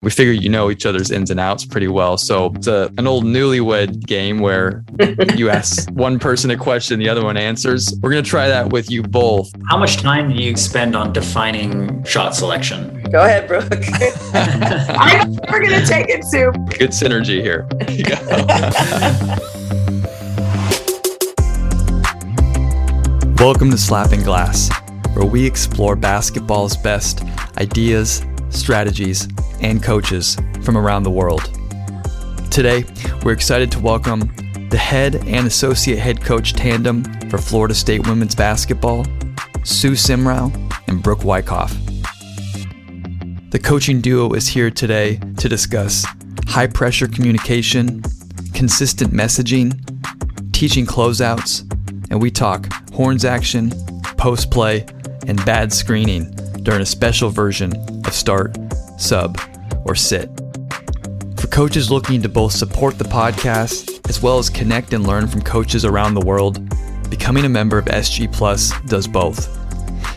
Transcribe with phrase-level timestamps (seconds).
[0.00, 2.16] we figure you know each other's ins and outs pretty well.
[2.16, 4.84] So it's a, an old newlywed game where
[5.36, 7.92] you ask one person a question, the other one answers.
[8.00, 9.50] We're going to try that with you both.
[9.68, 13.02] How much time do you spend on defining shot selection?
[13.10, 13.72] Go ahead, Brooke.
[14.34, 16.52] I'm never going to take it, Sue.
[16.78, 17.66] Good synergy here.
[23.38, 24.70] Welcome to Slapping Glass,
[25.14, 27.24] where we explore basketball's best
[27.56, 29.28] ideas, strategies,
[29.60, 31.50] and coaches from around the world.
[32.50, 32.84] Today,
[33.24, 34.32] we're excited to welcome
[34.70, 39.04] the head and associate head coach tandem for Florida State women's basketball,
[39.64, 40.52] Sue Semrau
[40.88, 41.74] and Brooke Wyckoff.
[43.50, 46.04] The coaching duo is here today to discuss
[46.46, 48.02] high pressure communication,
[48.54, 49.72] consistent messaging,
[50.52, 51.62] teaching closeouts,
[52.10, 53.70] and we talk horns action,
[54.16, 54.86] post play,
[55.26, 57.72] and bad screening during a special version
[58.06, 58.56] of start,
[58.98, 59.38] sub,
[59.84, 60.30] or sit.
[61.38, 65.42] For coaches looking to both support the podcast as well as connect and learn from
[65.42, 66.60] coaches around the world,
[67.10, 69.48] becoming a member of SG Plus does both.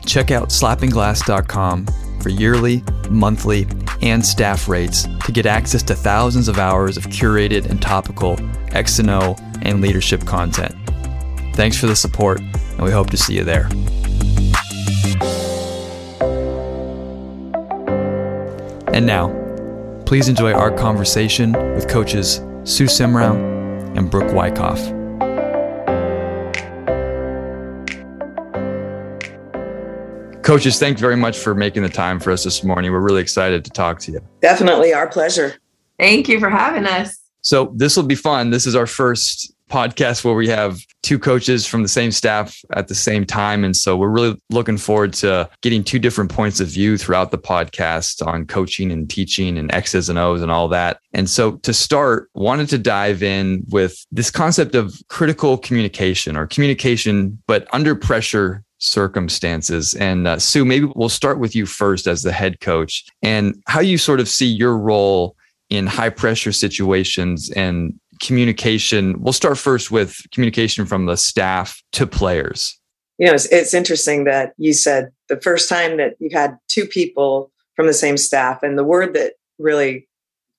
[0.06, 1.88] Check out slappingglass.com
[2.22, 3.68] for yearly, monthly,
[4.02, 8.38] and staff rates to get access to thousands of hours of curated and topical
[8.72, 10.76] X&O and leadership content.
[11.56, 13.70] Thanks for the support, and we hope to see you there.
[19.02, 22.36] And now, please enjoy our conversation with coaches
[22.66, 23.34] Sue Semrau
[23.98, 24.78] and Brooke Wyckoff.
[30.44, 32.92] Coaches, thank you very much for making the time for us this morning.
[32.92, 34.20] We're really excited to talk to you.
[34.40, 35.56] Definitely our pleasure.
[35.98, 37.20] Thank you for having us.
[37.42, 38.52] So, this will be fun.
[38.52, 42.88] This is our first podcast where we have two coaches from the same staff at
[42.88, 43.64] the same time.
[43.64, 47.38] And so we're really looking forward to getting two different points of view throughout the
[47.38, 51.00] podcast on coaching and teaching and X's and O's and all that.
[51.14, 56.46] And so to start, wanted to dive in with this concept of critical communication or
[56.46, 59.94] communication, but under pressure circumstances.
[59.94, 63.80] And uh, Sue, maybe we'll start with you first as the head coach and how
[63.80, 65.36] you sort of see your role
[65.70, 69.22] in high pressure situations and communication.
[69.22, 72.78] We'll start first with communication from the staff to players.
[73.18, 76.86] You know, it's, it's interesting that you said the first time that you had two
[76.86, 80.08] people from the same staff, and the word that really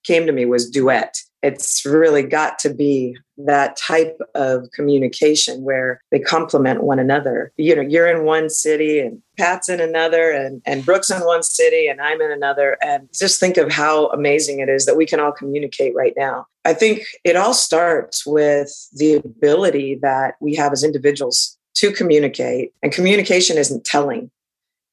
[0.04, 6.00] came to me was duet it's really got to be that type of communication where
[6.10, 7.52] they complement one another.
[7.56, 11.42] You know, you're in one city and Pat's in another and, and Brooks in one
[11.42, 12.76] city and I'm in another.
[12.80, 16.46] And just think of how amazing it is that we can all communicate right now.
[16.64, 22.72] I think it all starts with the ability that we have as individuals to communicate.
[22.82, 24.30] And communication isn't telling.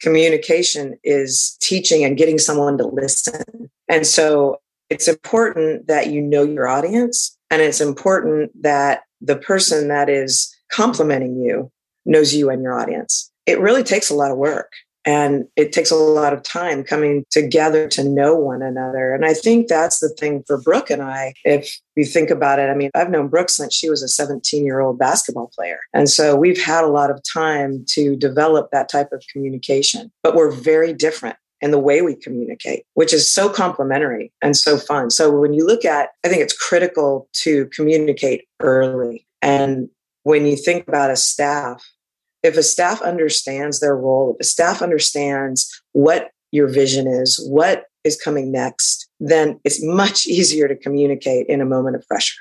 [0.01, 3.69] Communication is teaching and getting someone to listen.
[3.87, 9.87] And so it's important that you know your audience and it's important that the person
[9.89, 11.71] that is complimenting you
[12.05, 13.31] knows you and your audience.
[13.45, 14.71] It really takes a lot of work
[15.05, 19.13] and it takes a lot of time coming together to know one another.
[19.13, 21.33] And I think that's the thing for Brooke and I.
[21.45, 24.65] If you think about it, I mean, I've known Brooke since she was a 17
[24.65, 25.79] year old basketball player.
[25.93, 30.35] And so we've had a lot of time to develop that type of communication, but
[30.35, 35.09] we're very different and the way we communicate, which is so complementary and so fun.
[35.09, 39.25] So when you look at, I think it's critical to communicate early.
[39.41, 39.89] And
[40.23, 41.83] when you think about a staff,
[42.43, 47.85] if a staff understands their role, if a staff understands what your vision is, what
[48.03, 52.39] is coming next, then it's much easier to communicate in a moment of pressure.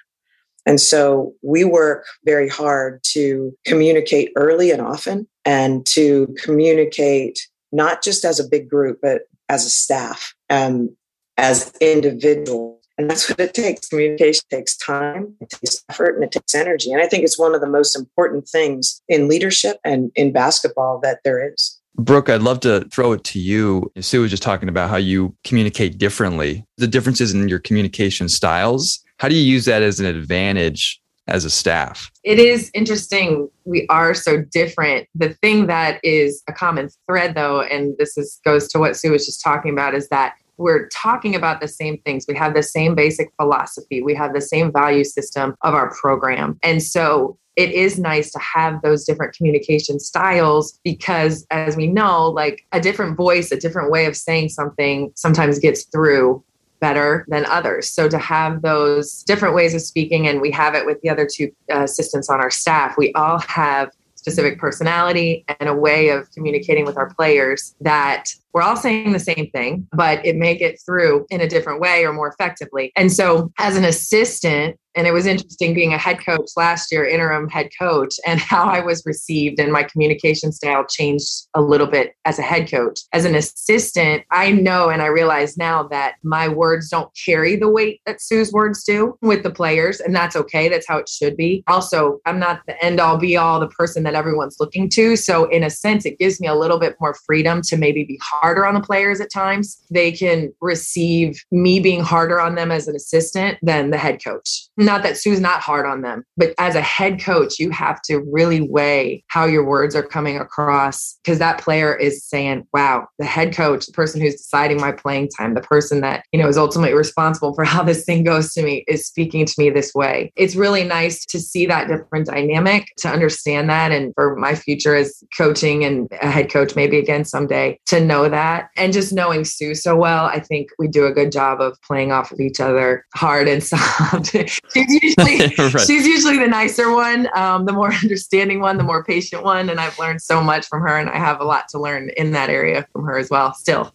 [0.67, 8.03] And so we work very hard to communicate early and often and to communicate not
[8.03, 10.97] just as a big group, but as a staff, um,
[11.37, 12.77] as individuals.
[12.97, 13.89] And that's what it takes.
[13.89, 16.91] Communication takes time, it takes effort, and it takes energy.
[16.91, 20.99] And I think it's one of the most important things in leadership and in basketball
[21.05, 21.79] that there is.
[21.97, 23.91] Brooke, I'd love to throw it to you.
[24.01, 29.01] Sue was just talking about how you communicate differently, the differences in your communication styles.
[29.19, 32.11] How do you use that as an advantage as a staff?
[32.25, 33.49] It is interesting.
[33.65, 35.09] We are so different.
[35.15, 39.13] The thing that is a common thread, though, and this is goes to what Sue
[39.13, 42.25] was just talking about, is that we're talking about the same things.
[42.29, 44.03] We have the same basic philosophy.
[44.03, 46.59] We have the same value system of our program.
[46.63, 52.29] And so it is nice to have those different communication styles because, as we know,
[52.29, 56.45] like a different voice, a different way of saying something sometimes gets through
[56.81, 57.91] better than others.
[57.91, 61.27] So to have those different ways of speaking, and we have it with the other
[61.27, 66.31] two uh, assistants on our staff, we all have specific personality and a way of
[66.33, 70.81] communicating with our players that we're all saying the same thing, but it may get
[70.85, 72.93] through in a different way or more effectively.
[72.97, 77.07] And so, as an assistant, and it was interesting being a head coach last year,
[77.07, 81.87] interim head coach, and how I was received and my communication style changed a little
[81.87, 83.01] bit as a head coach.
[83.13, 87.69] As an assistant, I know and I realize now that my words don't carry the
[87.69, 90.69] weight that Sue's words do with the players, and that's okay.
[90.69, 91.63] That's how it should be.
[91.69, 95.15] Also, I'm not the end all be all, the person that everyone's looking to.
[95.15, 98.19] So, in a sense, it gives me a little bit more freedom to maybe be
[98.41, 99.83] harder on the players at times.
[99.91, 104.69] They can receive me being harder on them as an assistant than the head coach
[104.79, 108.21] not that Sue's not hard on them, but as a head coach, you have to
[108.31, 113.27] really weigh how your words are coming across because that player is saying, wow, the
[113.27, 116.57] head coach, the person who's deciding my playing time, the person that, you know, is
[116.57, 120.33] ultimately responsible for how this thing goes to me is speaking to me this way.
[120.37, 123.91] It's really nice to see that different dynamic, to understand that.
[123.91, 128.28] And for my future as coaching and a head coach, maybe again someday, to know
[128.29, 128.71] that.
[128.77, 132.13] And just knowing Sue so well, I think we do a good job of playing
[132.13, 135.81] off of each other hard and soft she's usually right.
[135.81, 139.81] she's usually the nicer one, um, the more understanding one, the more patient one, and
[139.81, 142.51] I've learned so much from her, and I have a lot to learn in that
[142.51, 143.55] area from her as well.
[143.55, 143.93] Still.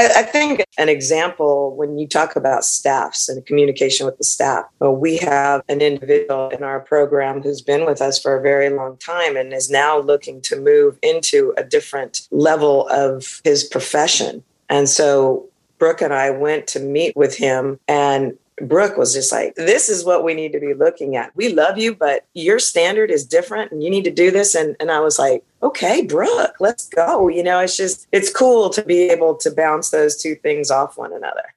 [0.00, 4.94] I think an example when you talk about staffs and communication with the staff, well,
[4.94, 8.96] we have an individual in our program who's been with us for a very long
[8.96, 14.42] time and is now looking to move into a different level of his profession.
[14.68, 15.48] And so
[15.78, 20.04] Brooke and I went to meet with him and Brooke was just like, this is
[20.04, 21.34] what we need to be looking at.
[21.36, 24.54] We love you, but your standard is different and you need to do this.
[24.54, 27.28] And, and I was like, okay, Brooke, let's go.
[27.28, 30.96] You know, it's just, it's cool to be able to bounce those two things off
[30.96, 31.54] one another.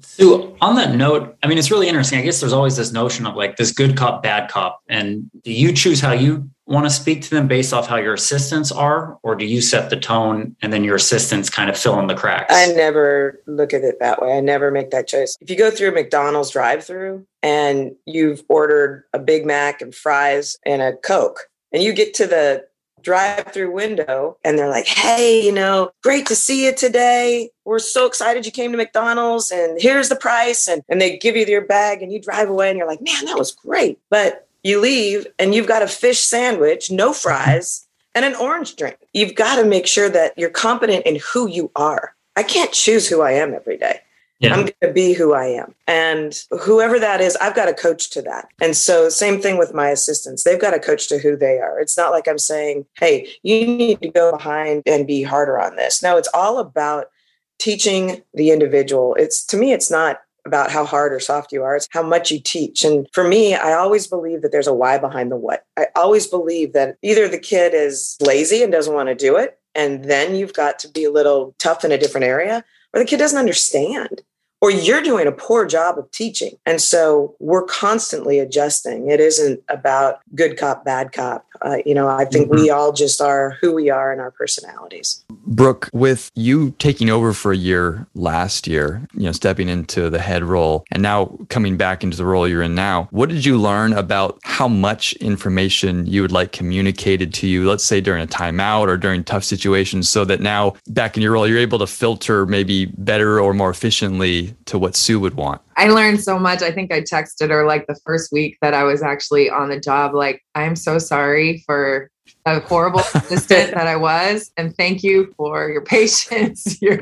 [0.00, 2.18] So on that note, I mean, it's really interesting.
[2.18, 4.82] I guess there's always this notion of like this good cop, bad cop.
[4.88, 8.14] And do you choose how you want to speak to them based off how your
[8.14, 11.98] assistants are, or do you set the tone and then your assistants kind of fill
[12.00, 12.54] in the cracks?
[12.54, 14.36] I never look at it that way.
[14.36, 15.36] I never make that choice.
[15.40, 19.94] If you go through a McDonald's drive through and you've ordered a Big Mac and
[19.94, 22.64] fries and a Coke, and you get to the
[23.04, 27.50] drive through window and they're like, hey, you know, great to see you today.
[27.64, 30.66] We're so excited you came to McDonald's and here's the price.
[30.66, 33.26] And, and they give you your bag and you drive away and you're like, man,
[33.26, 33.98] that was great.
[34.10, 38.96] But you leave and you've got a fish sandwich, no fries, and an orange drink.
[39.12, 42.14] You've got to make sure that you're competent in who you are.
[42.34, 44.00] I can't choose who I am every day.
[44.40, 44.52] Yeah.
[44.52, 45.74] I'm going to be who I am.
[45.86, 48.48] And whoever that is, I've got a coach to that.
[48.60, 50.42] And so, same thing with my assistants.
[50.42, 51.78] They've got a coach to who they are.
[51.78, 55.76] It's not like I'm saying, hey, you need to go behind and be harder on
[55.76, 56.02] this.
[56.02, 57.10] No, it's all about
[57.58, 59.14] teaching the individual.
[59.14, 61.76] It's to me, it's not about how hard or soft you are.
[61.76, 62.84] It's how much you teach.
[62.84, 65.64] And for me, I always believe that there's a why behind the what.
[65.76, 69.58] I always believe that either the kid is lazy and doesn't want to do it,
[69.74, 73.06] and then you've got to be a little tough in a different area, or the
[73.06, 74.22] kid doesn't understand
[74.64, 76.56] or you're doing a poor job of teaching.
[76.64, 79.10] And so we're constantly adjusting.
[79.10, 81.44] It isn't about good cop, bad cop.
[81.60, 82.62] Uh, you know, I think mm-hmm.
[82.62, 85.22] we all just are who we are in our personalities.
[85.46, 90.18] Brooke, with you taking over for a year last year, you know, stepping into the
[90.18, 93.58] head role and now coming back into the role you're in now, what did you
[93.58, 98.26] learn about how much information you would like communicated to you, let's say during a
[98.26, 101.86] timeout or during tough situations, so that now back in your role, you're able to
[101.86, 105.60] filter maybe better or more efficiently to what Sue would want?
[105.76, 106.62] I learned so much.
[106.62, 109.80] I think I texted her like the first week that I was actually on the
[109.80, 112.10] job, like, I'm so sorry for
[112.44, 114.52] the horrible assistant that I was.
[114.56, 117.00] And thank you for your patience, your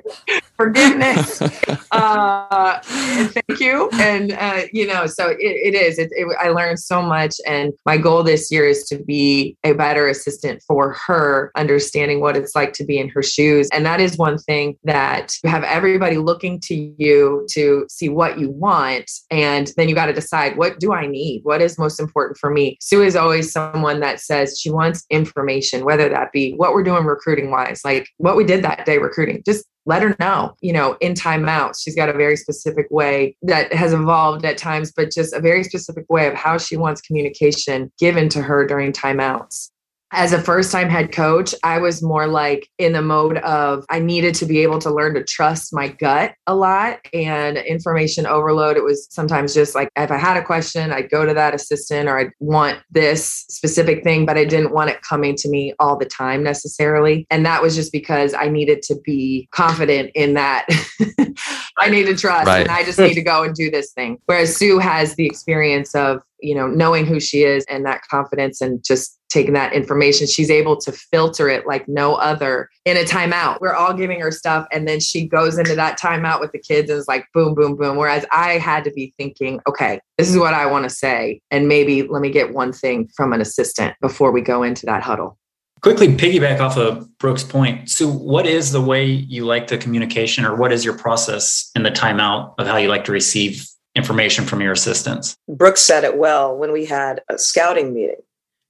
[0.62, 1.42] forgiveness.
[1.92, 3.90] Uh, and thank you.
[4.00, 5.99] And, uh, you know, so it, it is.
[5.99, 7.35] It, it, I learned so much.
[7.47, 12.35] And my goal this year is to be a better assistant for her, understanding what
[12.35, 13.69] it's like to be in her shoes.
[13.75, 18.38] And that is one thing that you have everybody looking to you to see what
[18.38, 19.11] you want.
[19.31, 21.42] And then you got to decide what do I need?
[21.42, 22.78] What is most important for me?
[22.81, 27.04] Sue is always someone that says she wants information, whether that be what we're doing
[27.04, 29.42] recruiting wise, like what we did that day recruiting.
[29.45, 31.83] Just let her know, you know, in timeouts.
[31.83, 35.65] She's got a very specific way that has evolved at times, but just a very
[35.65, 39.72] specific way of how she wants communication given to her during timeouts
[40.12, 43.99] as a first time head coach, I was more like in the mode of I
[43.99, 48.76] needed to be able to learn to trust my gut a lot and information overload.
[48.76, 52.11] It was sometimes just like if I had a question, I'd go to that assistant
[52.11, 55.97] or I'd want this specific thing, but I didn't want it coming to me all
[55.97, 57.26] the time necessarily.
[57.31, 60.66] And that was just because I needed to be confident in that
[61.78, 62.61] I need to trust right.
[62.61, 64.19] and I just need to go and do this thing.
[64.26, 68.61] Whereas Sue has the experience of, you know, knowing who she is and that confidence
[68.61, 70.27] and just taking that information.
[70.27, 73.61] She's able to filter it like no other in a timeout.
[73.61, 76.91] We're all giving her stuff, and then she goes into that timeout with the kids
[76.91, 77.97] and is like, boom, boom, boom.
[77.97, 81.41] Whereas I had to be thinking, okay, this is what I want to say.
[81.51, 85.03] And maybe let me get one thing from an assistant before we go into that
[85.03, 85.39] huddle.
[85.81, 87.91] Quickly piggyback off of Brooke's point.
[87.91, 91.83] So, what is the way you like the communication, or what is your process in
[91.83, 95.37] the timeout of how you like to receive information from your assistants?
[95.49, 98.21] Brooke said it well when we had a scouting meeting.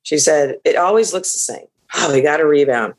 [0.03, 1.67] She said, It always looks the same.
[1.95, 2.95] Oh, we got to rebound.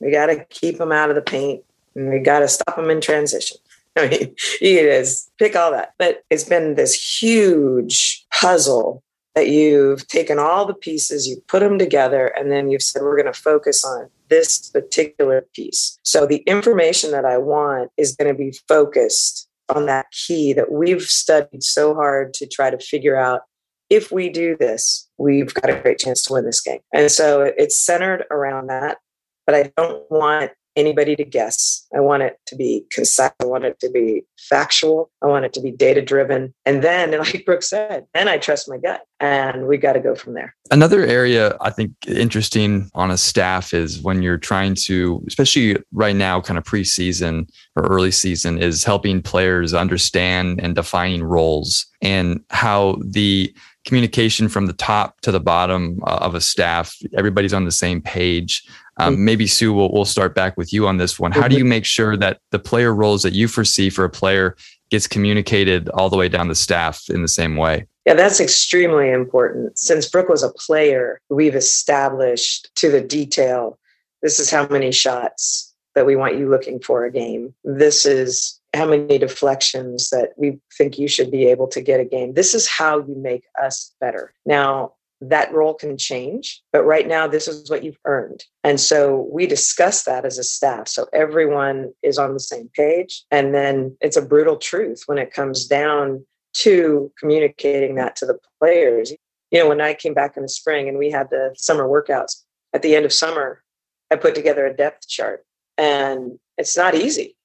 [0.00, 1.62] We got to keep them out of the paint
[1.94, 3.58] and we got to stop them in transition.
[3.96, 5.94] I mean, you just pick all that.
[5.98, 9.02] But it's been this huge puzzle
[9.34, 13.16] that you've taken all the pieces, you put them together, and then you've said, we're
[13.16, 15.98] going to focus on this particular piece.
[16.02, 20.70] So the information that I want is going to be focused on that key that
[20.70, 23.42] we've studied so hard to try to figure out.
[23.88, 26.80] If we do this, we've got a great chance to win this game.
[26.92, 28.98] And so it's centered around that.
[29.46, 31.86] But I don't want anybody to guess.
[31.94, 33.32] I want it to be concise.
[33.40, 35.10] I want it to be factual.
[35.22, 36.54] I want it to be data driven.
[36.64, 40.14] And then, like Brooke said, then I trust my gut and we got to go
[40.14, 40.54] from there.
[40.70, 46.16] Another area I think interesting on a staff is when you're trying to, especially right
[46.16, 52.40] now, kind of preseason or early season, is helping players understand and defining roles and
[52.50, 57.64] how the communication from the top to the bottom uh, of a staff, everybody's on
[57.64, 58.64] the same page.
[58.98, 59.24] Um, mm-hmm.
[59.24, 61.32] maybe Sue, we'll, we'll start back with you on this one.
[61.32, 64.56] How do you make sure that the player roles that you foresee for a player
[64.90, 67.86] gets communicated all the way down the staff in the same way?
[68.04, 69.78] Yeah, that's extremely important.
[69.78, 73.78] Since Brooke was a player, we've established to the detail
[74.22, 77.54] this is how many shots that we want you looking for a game.
[77.64, 82.04] This is how many deflections that we think you should be able to get a
[82.04, 82.34] game.
[82.34, 84.32] This is how you make us better.
[84.46, 88.42] Now, that role can change, but right now, this is what you've earned.
[88.64, 90.88] And so we discuss that as a staff.
[90.88, 93.24] So everyone is on the same page.
[93.30, 98.38] And then it's a brutal truth when it comes down to communicating that to the
[98.58, 99.12] players.
[99.52, 102.42] You know, when I came back in the spring and we had the summer workouts
[102.72, 103.62] at the end of summer,
[104.10, 105.44] I put together a depth chart.
[105.78, 107.36] And it's not easy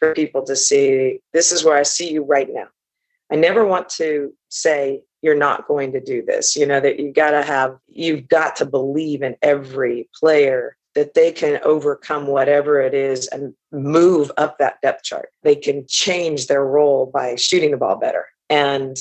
[0.00, 2.66] for people to see this is where I see you right now.
[3.30, 6.56] I never want to say you're not going to do this.
[6.56, 11.14] You know, that you got to have, you've got to believe in every player that
[11.14, 15.28] they can overcome whatever it is and move up that depth chart.
[15.42, 18.26] They can change their role by shooting the ball better.
[18.48, 18.96] And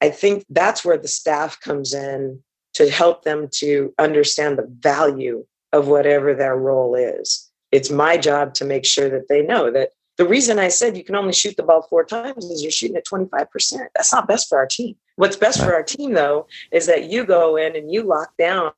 [0.00, 2.42] I think that's where the staff comes in
[2.74, 7.50] to help them to understand the value of whatever their role is.
[7.72, 11.04] It's my job to make sure that they know that the reason I said you
[11.04, 13.88] can only shoot the ball four times is you're shooting at 25%.
[13.94, 14.96] That's not best for our team.
[15.16, 18.72] What's best for our team, though, is that you go in and you lock down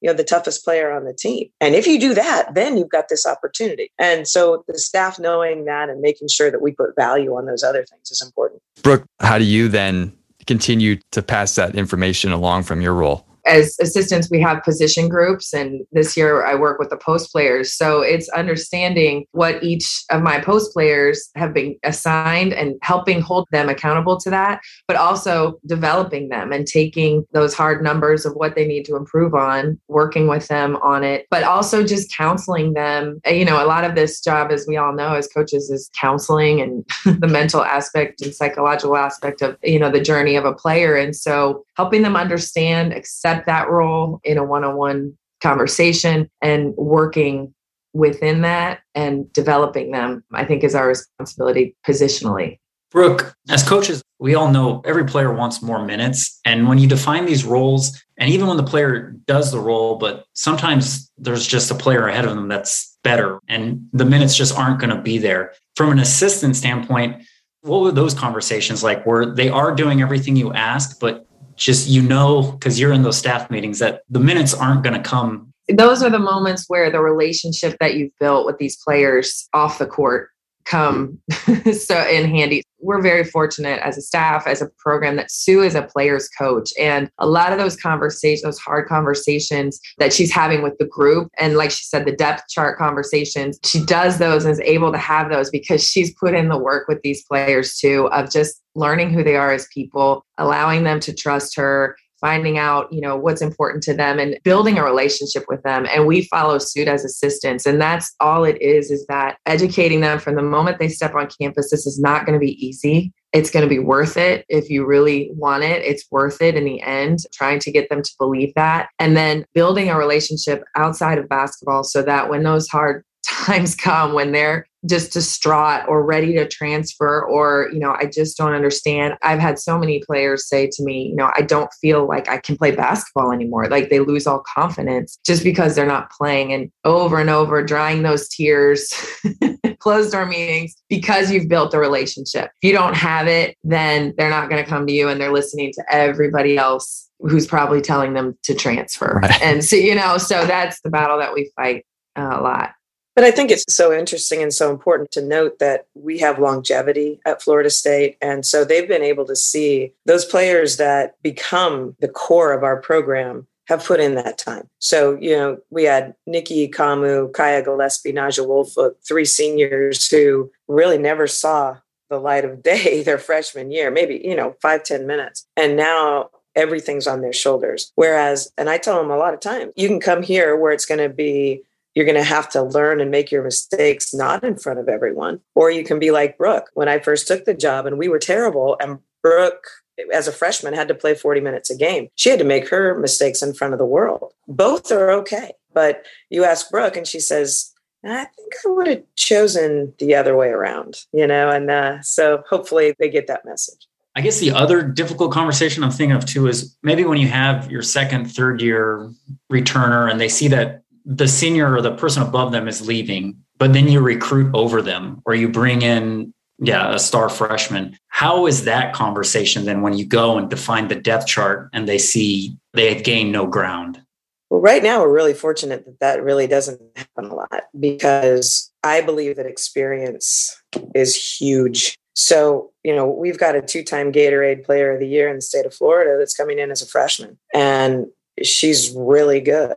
[0.00, 1.48] you know the toughest player on the team.
[1.60, 3.90] And if you do that then you've got this opportunity.
[3.98, 7.62] And so the staff knowing that and making sure that we put value on those
[7.62, 8.62] other things is important.
[8.82, 10.16] Brooke how do you then
[10.46, 15.52] continue to pass that information along from your role as assistants, we have position groups,
[15.54, 17.72] and this year I work with the post players.
[17.72, 23.48] So it's understanding what each of my post players have been assigned and helping hold
[23.50, 28.54] them accountable to that, but also developing them and taking those hard numbers of what
[28.54, 33.20] they need to improve on, working with them on it, but also just counseling them.
[33.26, 36.60] You know, a lot of this job, as we all know, as coaches, is counseling
[36.60, 36.84] and
[37.20, 40.94] the mental aspect and psychological aspect of, you know, the journey of a player.
[40.96, 46.74] And so helping them understand, accept that role in a one on one conversation and
[46.76, 47.54] working
[47.94, 52.58] within that and developing them, I think is our responsibility positionally.
[52.90, 56.40] Brooke, as coaches, we all know every player wants more minutes.
[56.44, 60.24] And when you define these roles, and even when the player does the role, but
[60.32, 64.80] sometimes there's just a player ahead of them that's better, and the minutes just aren't
[64.80, 65.52] going to be there.
[65.76, 67.22] From an assistant standpoint,
[67.60, 71.27] what were those conversations like where they are doing everything you ask, but
[71.58, 75.02] just you know because you're in those staff meetings that the minutes aren't going to
[75.02, 75.52] come.
[75.68, 79.86] Those are the moments where the relationship that you've built with these players off the
[79.86, 80.30] court
[80.68, 81.20] come
[81.72, 82.62] so in handy.
[82.80, 86.70] We're very fortunate as a staff, as a program that Sue is a player's coach.
[86.78, 91.28] And a lot of those conversations, those hard conversations that she's having with the group,
[91.38, 94.98] and like she said, the depth chart conversations, she does those and is able to
[94.98, 99.12] have those because she's put in the work with these players too of just learning
[99.12, 103.42] who they are as people, allowing them to trust her, finding out you know what's
[103.42, 107.66] important to them and building a relationship with them and we follow suit as assistants
[107.66, 111.28] and that's all it is is that educating them from the moment they step on
[111.40, 114.70] campus this is not going to be easy it's going to be worth it if
[114.70, 115.82] you really want it.
[115.84, 118.88] It's worth it in the end, trying to get them to believe that.
[118.98, 124.12] And then building a relationship outside of basketball so that when those hard times come
[124.12, 129.14] when they're just distraught or ready to transfer or you know i just don't understand.
[129.22, 132.38] I've had so many players say to me you know i don't feel like i
[132.38, 133.68] can play basketball anymore.
[133.68, 138.02] Like they lose all confidence just because they're not playing and over and over drying
[138.02, 138.92] those tears
[139.80, 142.50] closed door meetings because you've built a relationship.
[142.62, 145.32] If you don't have it then they're not going to come to you and they're
[145.32, 149.18] listening to everybody else who's probably telling them to transfer.
[149.22, 149.42] Right.
[149.42, 151.84] and so you know so that's the battle that we fight
[152.16, 152.70] uh, a lot
[153.18, 157.20] but I think it's so interesting and so important to note that we have longevity
[157.26, 158.16] at Florida State.
[158.22, 162.80] And so they've been able to see those players that become the core of our
[162.80, 164.68] program have put in that time.
[164.78, 170.52] So, you know, we had Nicki Ekhomu, Kiah Gillespie, Naja Woolfolk, uh, three seniors who
[170.68, 171.78] really never saw
[172.10, 175.44] the light of day their freshman year, maybe, you know, five ten minutes.
[175.56, 177.92] And now everything's on their shoulders.
[177.96, 180.86] Whereas, and I tell them a lot of time, you can come here where it's
[180.86, 184.56] going to be you're going to have to learn and make your mistakes not in
[184.56, 185.40] front of everyone.
[185.54, 186.70] Or you can be like Brooke.
[186.74, 189.66] When I first took the job and we were terrible, and Brooke,
[190.12, 192.98] as a freshman, had to play 40 minutes a game, she had to make her
[192.98, 194.32] mistakes in front of the world.
[194.46, 195.52] Both are okay.
[195.72, 197.72] But you ask Brooke, and she says,
[198.04, 201.50] I think I would have chosen the other way around, you know?
[201.50, 203.86] And uh, so hopefully they get that message.
[204.14, 207.70] I guess the other difficult conversation I'm thinking of too is maybe when you have
[207.70, 209.12] your second, third year
[209.52, 213.72] returner and they see that the senior or the person above them is leaving, but
[213.72, 217.96] then you recruit over them or you bring in, yeah, a star freshman.
[218.08, 221.96] How is that conversation then when you go and define the depth chart and they
[221.96, 224.02] see they have gained no ground?
[224.50, 229.00] Well, right now, we're really fortunate that that really doesn't happen a lot because I
[229.00, 230.60] believe that experience
[230.94, 231.96] is huge.
[232.14, 235.42] So, you know, we've got a two time Gatorade player of the year in the
[235.42, 238.08] state of Florida that's coming in as a freshman, and
[238.42, 239.74] she's really good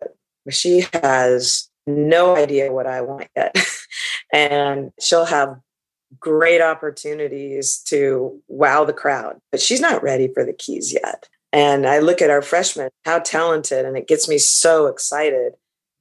[0.50, 3.55] she has no idea what I want yet.
[4.33, 5.60] and she'll have
[6.19, 11.27] great opportunities to wow the crowd, but she's not ready for the keys yet.
[11.53, 15.53] And I look at our freshmen, how talented, and it gets me so excited.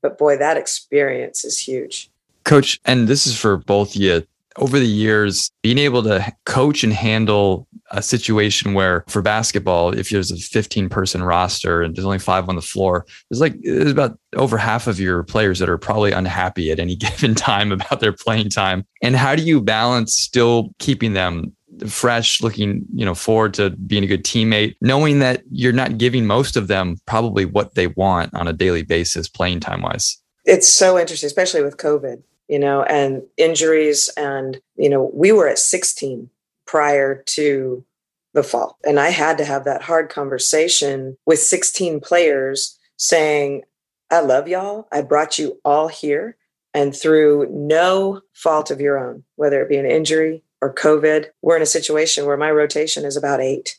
[0.02, 2.10] But boy, that experience is huge.
[2.44, 6.92] Coach, and this is for both you over the years, being able to coach and
[6.92, 12.18] handle a situation where for basketball, if there's a 15 person roster and there's only
[12.18, 15.78] five on the floor, there's like there's about over half of your players that are
[15.78, 18.86] probably unhappy at any given time about their playing time.
[19.02, 21.54] And how do you balance still keeping them
[21.86, 26.26] fresh, looking, you know, forward to being a good teammate, knowing that you're not giving
[26.26, 30.18] most of them probably what they want on a daily basis, playing time wise?
[30.44, 34.10] It's so interesting, especially with COVID you know, and injuries.
[34.16, 36.28] And, you know, we were at 16
[36.70, 37.84] prior to
[38.32, 38.78] the fall.
[38.84, 43.62] And I had to have that hard conversation with 16 players saying,
[44.08, 44.86] I love y'all.
[44.92, 46.36] I brought you all here.
[46.72, 51.56] And through no fault of your own, whether it be an injury or COVID, we're
[51.56, 53.76] in a situation where my rotation is about eight.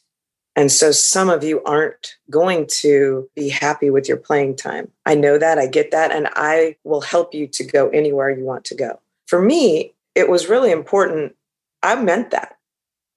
[0.57, 4.91] And so some of you aren't going to be happy with your playing time.
[5.05, 8.43] I know that, I get that, and I will help you to go anywhere you
[8.43, 8.99] want to go.
[9.27, 11.37] For me, it was really important.
[11.81, 12.57] I meant that.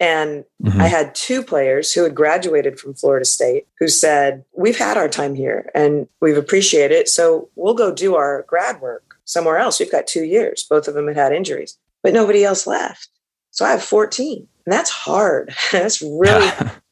[0.01, 0.81] And mm-hmm.
[0.81, 5.09] I had two players who had graduated from Florida State who said, We've had our
[5.09, 7.09] time here and we've appreciated it.
[7.09, 9.79] So we'll go do our grad work somewhere else.
[9.79, 10.67] We've got two years.
[10.69, 13.09] Both of them had had injuries, but nobody else left.
[13.51, 14.49] So I have 14.
[14.67, 15.55] And that's hard.
[15.73, 16.51] that's really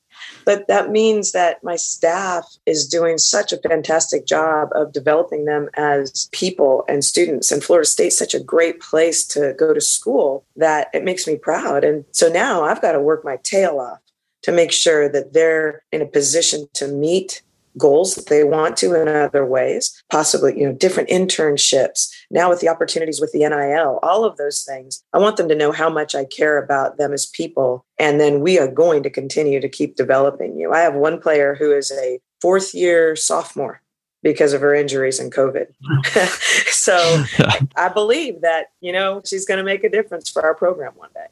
[0.44, 5.68] But that means that my staff is doing such a fantastic job of developing them
[5.74, 7.52] as people and students.
[7.52, 11.36] And Florida State's such a great place to go to school that it makes me
[11.36, 11.84] proud.
[11.84, 14.00] And so now I've got to work my tail off
[14.42, 17.42] to make sure that they're in a position to meet
[17.78, 22.10] goals that they want to in other ways, possibly, you know, different internships.
[22.30, 25.02] Now with the opportunities with the NIL, all of those things.
[25.12, 27.84] I want them to know how much I care about them as people.
[27.98, 30.72] And then we are going to continue to keep developing you.
[30.72, 33.80] I have one player who is a fourth year sophomore
[34.22, 35.66] because of her injuries and COVID.
[36.70, 37.24] so
[37.76, 41.10] I believe that, you know, she's going to make a difference for our program one
[41.14, 41.26] day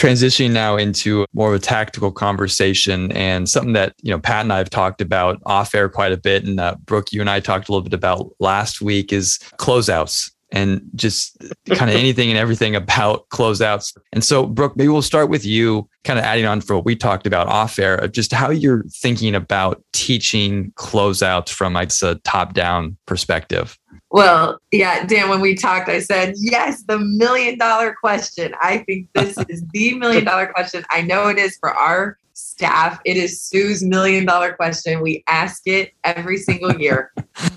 [0.00, 4.52] transitioning now into more of a tactical conversation and something that you know Pat and
[4.52, 7.40] I have talked about off air quite a bit, and uh, Brooke, you and I
[7.40, 11.36] talked a little bit about last week is closeouts and just
[11.68, 13.96] kind of anything and everything about closeouts.
[14.12, 16.96] And so, Brooke, maybe we'll start with you, kind of adding on for what we
[16.96, 22.16] talked about off air of just how you're thinking about teaching closeouts from like a
[22.24, 23.78] top down perspective.
[24.10, 28.52] Well, yeah, Dan, when we talked, I said, yes, the million dollar question.
[28.60, 30.84] I think this is the million dollar question.
[30.90, 32.98] I know it is for our staff.
[33.04, 35.00] It is Sue's million dollar question.
[35.00, 37.12] We ask it every single year.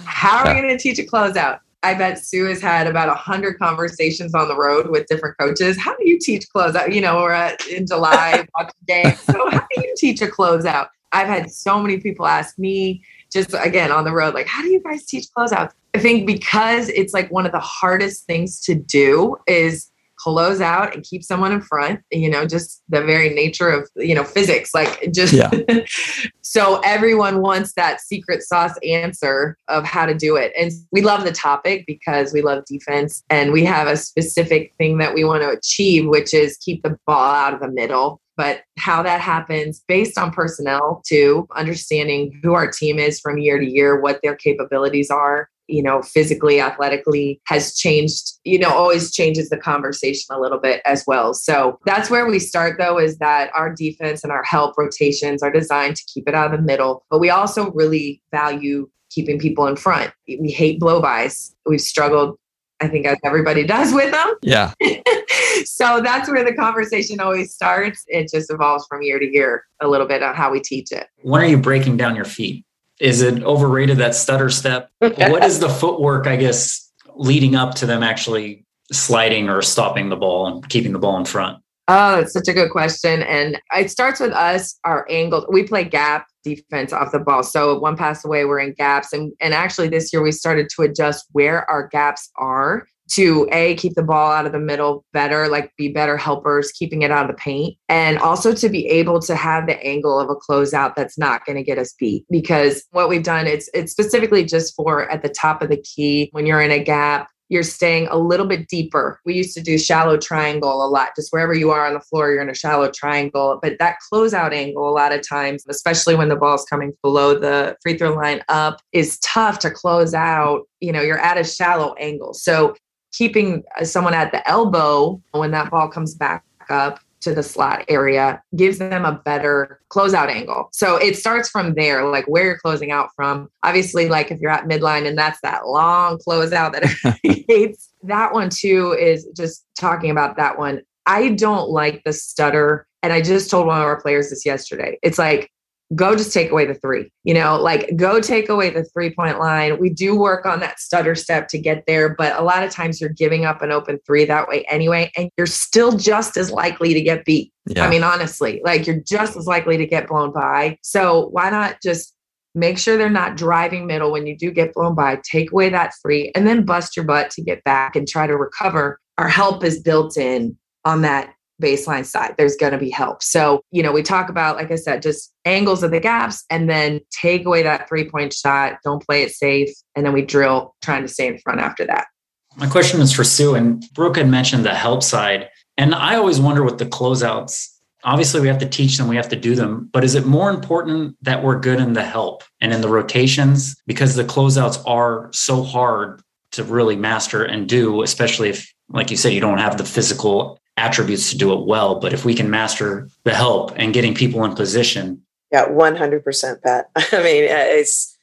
[0.05, 1.59] How are we going to teach a closeout?
[1.83, 5.77] I bet Sue has had about a hundred conversations on the road with different coaches.
[5.77, 6.93] How do you teach closeout?
[6.93, 9.19] You know, we're at, in July watching games.
[9.19, 10.87] So how do you teach a closeout?
[11.11, 14.69] I've had so many people ask me just again on the road, like, how do
[14.69, 15.71] you guys teach closeouts?
[15.93, 19.91] I think because it's like one of the hardest things to do is
[20.23, 24.15] close out and keep someone in front you know just the very nature of you
[24.15, 25.51] know physics like just yeah.
[26.41, 31.25] so everyone wants that secret sauce answer of how to do it and we love
[31.25, 35.43] the topic because we love defense and we have a specific thing that we want
[35.43, 39.83] to achieve which is keep the ball out of the middle but how that happens
[39.87, 44.35] based on personnel too understanding who our team is from year to year what their
[44.35, 50.39] capabilities are you know, physically, athletically has changed, you know, always changes the conversation a
[50.39, 51.33] little bit as well.
[51.33, 55.51] So that's where we start though, is that our defense and our help rotations are
[55.51, 59.67] designed to keep it out of the middle, but we also really value keeping people
[59.67, 60.11] in front.
[60.27, 61.55] We hate blow bys.
[61.65, 62.37] We've struggled,
[62.83, 64.35] I think, as everybody does with them.
[64.41, 64.73] Yeah.
[65.65, 68.03] so that's where the conversation always starts.
[68.07, 71.07] It just evolves from year to year a little bit on how we teach it.
[71.21, 72.65] When are you breaking down your feet?
[72.99, 74.89] is it overrated that stutter step?
[74.99, 80.15] what is the footwork, I guess, leading up to them actually sliding or stopping the
[80.15, 81.62] ball and keeping the ball in front?
[81.87, 83.23] Oh, that's such a good question.
[83.23, 85.45] And it starts with us, our angle.
[85.51, 87.43] We play gap defense off the ball.
[87.43, 89.11] So one pass away, we're in gaps.
[89.11, 93.75] And, and actually this year we started to adjust where our gaps are to a
[93.75, 97.29] keep the ball out of the middle better like be better helpers keeping it out
[97.29, 100.95] of the paint and also to be able to have the angle of a closeout
[100.95, 104.73] that's not going to get us beat because what we've done it's it's specifically just
[104.75, 108.17] for at the top of the key when you're in a gap you're staying a
[108.17, 109.19] little bit deeper.
[109.25, 112.31] We used to do shallow triangle a lot, just wherever you are on the floor,
[112.31, 113.59] you're in a shallow triangle.
[113.61, 117.75] But that closeout angle, a lot of times, especially when the ball's coming below the
[117.81, 120.61] free throw line up, is tough to close out.
[120.79, 122.33] You know, you're at a shallow angle.
[122.33, 122.75] So
[123.13, 127.85] keeping uh, someone at the elbow when that ball comes back up to the slot
[127.87, 130.69] area gives them a better closeout angle.
[130.71, 133.49] So it starts from there, like where you're closing out from.
[133.63, 138.49] Obviously, like if you're at midline and that's that long closeout that hates, that one
[138.49, 140.81] too is just talking about that one.
[141.05, 142.87] I don't like the stutter.
[143.01, 144.97] And I just told one of our players this yesterday.
[145.01, 145.51] It's like
[145.95, 149.39] go just take away the three, you know, like go take away the three point
[149.39, 149.79] line.
[149.79, 152.99] We do work on that stutter step to get there, but a lot of times
[152.99, 156.93] you're giving up an open three that way anyway, and you're still just as likely
[156.93, 157.51] to get beat.
[157.67, 157.85] Yeah.
[157.85, 160.77] I mean, honestly, like you're just as likely to get blown by.
[160.81, 162.13] So why not just
[162.55, 165.93] make sure they're not driving middle when you do get blown by, take away that
[166.01, 168.99] three, and then bust your butt to get back and try to recover.
[169.17, 173.23] Our help is built in on that baseline side, there's going to be help.
[173.23, 176.69] So, you know, we talk about, like I said, just angles of the gaps and
[176.69, 179.69] then take away that three point shot, don't play it safe.
[179.95, 182.07] And then we drill trying to stay in front after that.
[182.55, 185.49] My question is for Sue, and Brooke had mentioned the help side.
[185.77, 187.67] And I always wonder with the closeouts,
[188.03, 190.51] obviously we have to teach them, we have to do them, but is it more
[190.51, 193.75] important that we're good in the help and in the rotations?
[193.87, 199.17] Because the closeouts are so hard to really master and do, especially if, like you
[199.17, 201.99] said, you don't have the physical attributes to do it well.
[201.99, 205.21] But if we can master the help and getting people in position.
[205.51, 206.89] Yeah, 100%, Pat.
[206.95, 208.17] I mean, uh, it's,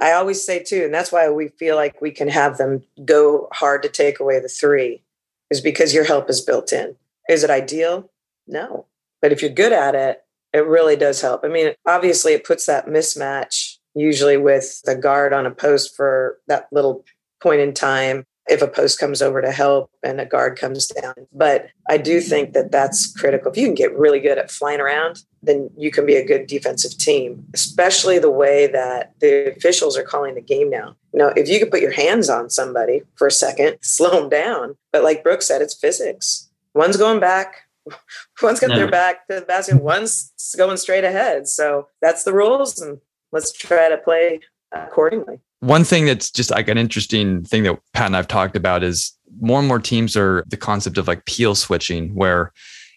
[0.00, 3.48] I always say too, and that's why we feel like we can have them go
[3.52, 5.02] hard to take away the three,
[5.50, 6.96] is because your help is built in.
[7.28, 8.10] Is it ideal?
[8.46, 8.86] No.
[9.20, 11.44] But if you're good at it, it really does help.
[11.44, 16.38] I mean, obviously, it puts that mismatch usually with the guard on a post for
[16.46, 17.04] that little
[17.42, 21.14] point in time if a post comes over to help and a guard comes down.
[21.32, 23.50] But I do think that that's critical.
[23.50, 26.46] If you can get really good at flying around, then you can be a good
[26.46, 30.96] defensive team, especially the way that the officials are calling the game now.
[31.12, 34.28] You know, if you could put your hands on somebody for a second, slow them
[34.28, 34.76] down.
[34.92, 36.50] But like Brooke said, it's physics.
[36.74, 37.68] One's going back,
[38.42, 38.76] one's got no.
[38.76, 41.46] their back to the basket, one's going straight ahead.
[41.48, 43.00] So that's the rules, and
[43.32, 44.40] let's try to play
[44.72, 48.82] accordingly one thing that's just like an interesting thing that Pat and I've talked about
[48.82, 52.52] is more and more teams are the concept of like peel switching, where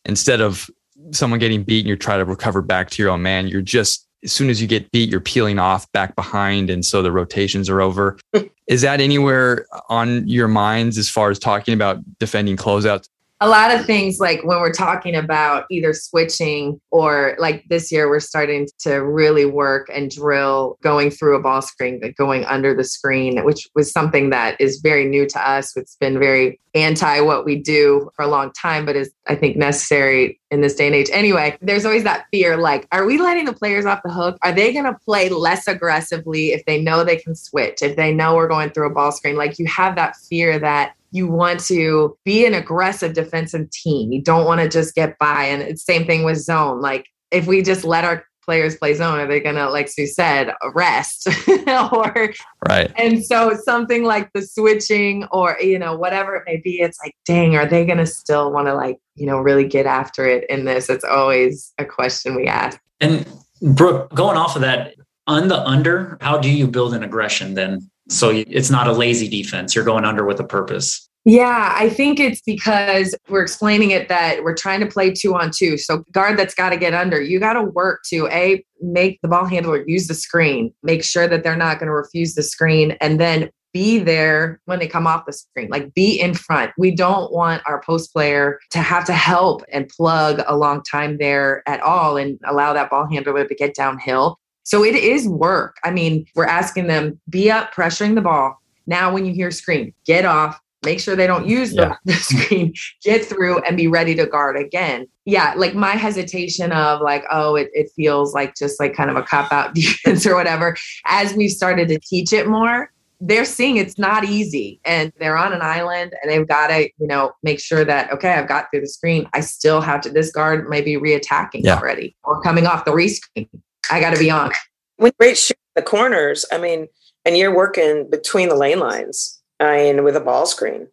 [0.05, 0.69] instead of
[1.11, 4.07] someone getting beat and you try to recover back to your own man, you're just
[4.23, 6.69] as soon as you get beat, you're peeling off back behind.
[6.69, 8.17] And so the rotations are over.
[8.67, 13.07] is that anywhere on your minds as far as talking about defending closeouts?
[13.43, 18.07] A lot of things like when we're talking about either switching or like this year
[18.07, 22.85] we're starting to really work and drill going through a ball screen going under the
[22.85, 25.75] screen which was something that is very new to us.
[25.75, 29.55] It's been very anti what we do for a long time but is i think
[29.55, 31.09] necessary in this day and age.
[31.11, 34.37] Anyway there's always that fear like are we letting the players off the hook?
[34.41, 38.13] Are they going to play less aggressively if they know they can switch if they
[38.13, 39.35] know we're going through a ball screen?
[39.35, 44.11] Like you have that fear that you want to be an aggressive defensive team.
[44.11, 45.43] You don't want to just get by.
[45.45, 46.81] And it's same thing with zone.
[46.81, 50.53] Like if we just let our players play zone, are they gonna, like Sue said,
[50.73, 51.27] rest?
[51.67, 52.33] or
[52.67, 52.91] right.
[52.97, 57.15] And so something like the switching or you know, whatever it may be, it's like,
[57.25, 60.65] dang, are they gonna still want to like, you know, really get after it in
[60.65, 60.89] this?
[60.89, 62.79] It's always a question we ask.
[62.99, 63.25] And
[63.61, 64.95] Brooke, going off of that,
[65.27, 67.89] on the under, how do you build an aggression then?
[68.13, 69.75] So it's not a lazy defense.
[69.75, 71.09] You're going under with a purpose.
[71.25, 75.51] Yeah, I think it's because we're explaining it that we're trying to play two on
[75.51, 75.77] two.
[75.77, 77.21] So guard that's got to get under.
[77.21, 81.27] You got to work to a make the ball handler use the screen, make sure
[81.29, 85.07] that they're not going to refuse the screen, and then be there when they come
[85.07, 85.69] off the screen.
[85.69, 86.71] Like be in front.
[86.77, 91.17] We don't want our post player to have to help and plug a long time
[91.17, 94.37] there at all and allow that ball handler to get downhill.
[94.63, 95.77] So it is work.
[95.83, 98.57] I mean, we're asking them be up, pressuring the ball.
[98.87, 101.95] Now, when you hear screen, get off, make sure they don't use yeah.
[102.05, 102.73] the, the, screen,
[103.03, 105.07] get through and be ready to guard again.
[105.25, 109.15] Yeah, like my hesitation of like, oh, it, it feels like just like kind of
[109.15, 110.75] a cop out defense or whatever.
[111.05, 115.53] As we've started to teach it more, they're seeing it's not easy and they're on
[115.53, 118.81] an island and they've got to, you know, make sure that, okay, I've got through
[118.81, 119.29] the screen.
[119.33, 121.77] I still have to, this guard may be reattacking yeah.
[121.77, 123.47] already or coming off the rescreen.
[123.91, 124.51] I got to be on.
[124.97, 126.87] When great shoot the corners, I mean,
[127.25, 130.87] and you're working between the lane lines, I mean, with a ball screen.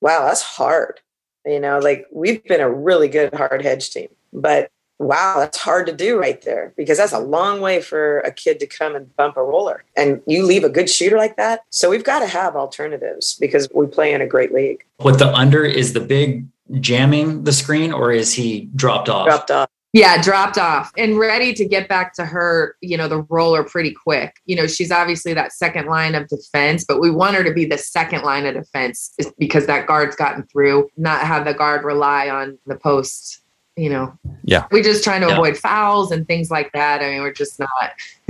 [0.00, 1.00] Wow, that's hard.
[1.46, 5.86] You know, like we've been a really good hard hedge team, but wow, that's hard
[5.86, 9.14] to do right there because that's a long way for a kid to come and
[9.16, 9.84] bump a roller.
[9.96, 11.60] And you leave a good shooter like that.
[11.70, 14.84] So we've got to have alternatives because we play in a great league.
[14.98, 16.46] What the under, is the big
[16.80, 19.26] jamming the screen or is he dropped off?
[19.26, 19.68] Dropped off.
[19.94, 23.92] Yeah, dropped off and ready to get back to her, you know, the roller pretty
[23.92, 24.34] quick.
[24.44, 27.64] You know, she's obviously that second line of defense, but we want her to be
[27.64, 32.28] the second line of defense because that guard's gotten through, not have the guard rely
[32.28, 33.40] on the post,
[33.76, 34.18] you know.
[34.42, 34.66] Yeah.
[34.72, 35.34] We're just trying to yeah.
[35.34, 37.00] avoid fouls and things like that.
[37.00, 37.92] I mean, we're just not,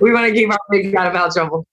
[0.00, 1.66] we want to keep our bigs out of foul trouble.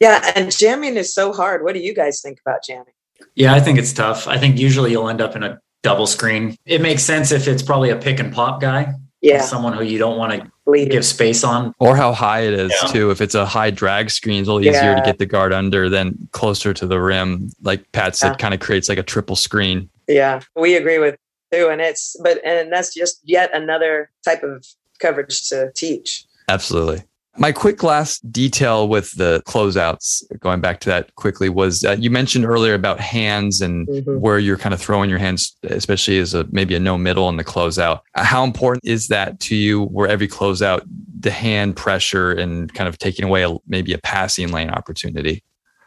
[0.00, 1.64] Yeah, and jamming is so hard.
[1.64, 2.92] What do you guys think about jamming?
[3.36, 4.28] Yeah, I think it's tough.
[4.28, 6.56] I think usually you'll end up in a double screen.
[6.64, 8.94] It makes sense if it's probably a pick and pop guy.
[9.20, 9.40] Yeah.
[9.40, 11.72] Someone who you don't want to give space on.
[11.78, 12.88] Or how high it is yeah.
[12.88, 13.10] too.
[13.10, 14.96] If it's a high drag screen, it's a little easier yeah.
[14.96, 17.50] to get the guard under than closer to the rim.
[17.62, 18.34] Like Pat said, yeah.
[18.34, 19.88] kind of creates like a triple screen.
[20.08, 20.40] Yeah.
[20.56, 21.16] We agree with
[21.52, 21.68] too.
[21.70, 24.66] And it's but and that's just yet another type of
[24.98, 26.24] coverage to teach.
[26.48, 27.04] Absolutely.
[27.36, 32.08] My quick last detail with the closeouts, going back to that quickly, was uh, you
[32.08, 34.20] mentioned earlier about hands and mm-hmm.
[34.20, 37.36] where you're kind of throwing your hands, especially as a maybe a no middle in
[37.36, 38.00] the closeout.
[38.14, 39.84] How important is that to you?
[39.84, 40.82] Where every closeout,
[41.18, 45.42] the hand pressure and kind of taking away a, maybe a passing lane opportunity.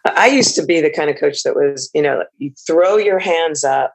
[0.05, 3.19] I used to be the kind of coach that was, you know, you throw your
[3.19, 3.93] hands up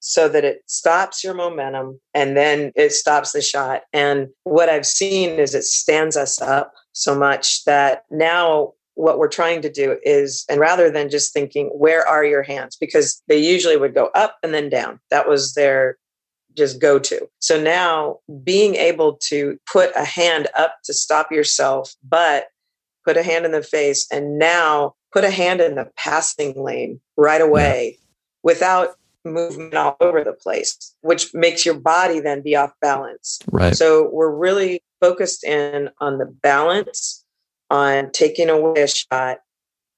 [0.00, 3.82] so that it stops your momentum and then it stops the shot.
[3.92, 9.28] And what I've seen is it stands us up so much that now what we're
[9.28, 12.76] trying to do is, and rather than just thinking, where are your hands?
[12.76, 14.98] Because they usually would go up and then down.
[15.10, 15.98] That was their
[16.56, 17.28] just go to.
[17.38, 22.46] So now being able to put a hand up to stop yourself, but
[23.04, 26.98] put a hand in the face and now put a hand in the passing lane
[27.18, 28.06] right away yeah.
[28.42, 33.38] without movement all over the place, which makes your body then be off balance.
[33.50, 33.76] Right.
[33.76, 37.24] So we're really focused in on the balance,
[37.70, 39.38] on taking away a shot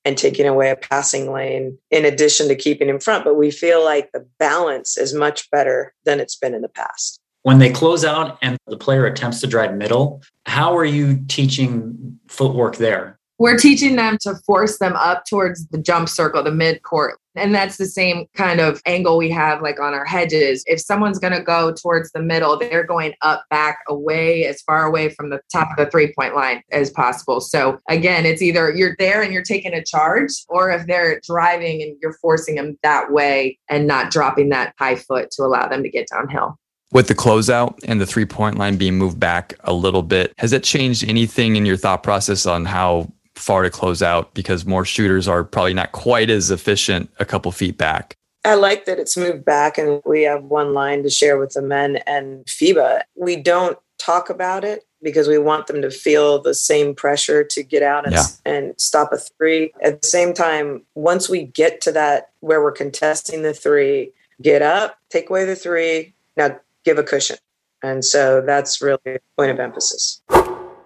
[0.05, 3.25] and taking away a passing lane in addition to keeping in front.
[3.25, 7.21] But we feel like the balance is much better than it's been in the past.
[7.43, 12.19] When they close out and the player attempts to drive middle, how are you teaching
[12.29, 13.18] footwork there?
[13.39, 17.19] We're teaching them to force them up towards the jump circle, the mid court.
[17.37, 20.65] And that's the same kind of angle we have like on our hedges.
[20.67, 24.85] If someone's going to go towards the middle, they're going up, back, away, as far
[24.85, 27.41] away from the top of the three point line as possible.
[27.41, 31.81] So again, it's either you're there and you're taking a charge, or if they're driving
[31.81, 35.85] and you're forcing them that way and not dropping that high foot to allow them
[35.85, 36.59] to get downhill
[36.91, 40.53] with the closeout and the three point line being moved back a little bit, has
[40.53, 43.07] it changed anything in your thought process on how
[43.39, 47.51] far to close out because more shooters are probably not quite as efficient a couple
[47.53, 48.17] feet back.
[48.45, 51.63] I like that it's moved back and we have one line to share with the
[51.63, 53.03] men and FIBA.
[53.15, 57.63] We don't talk about it because we want them to feel the same pressure to
[57.63, 58.25] get out and, Yeah.
[58.45, 59.73] and stop a three.
[59.83, 64.63] At the same time, once we get to that where we're contesting the three, get
[64.63, 67.39] up, take away the three, now give a cushion.
[67.83, 70.21] And so that's really a point of emphasis.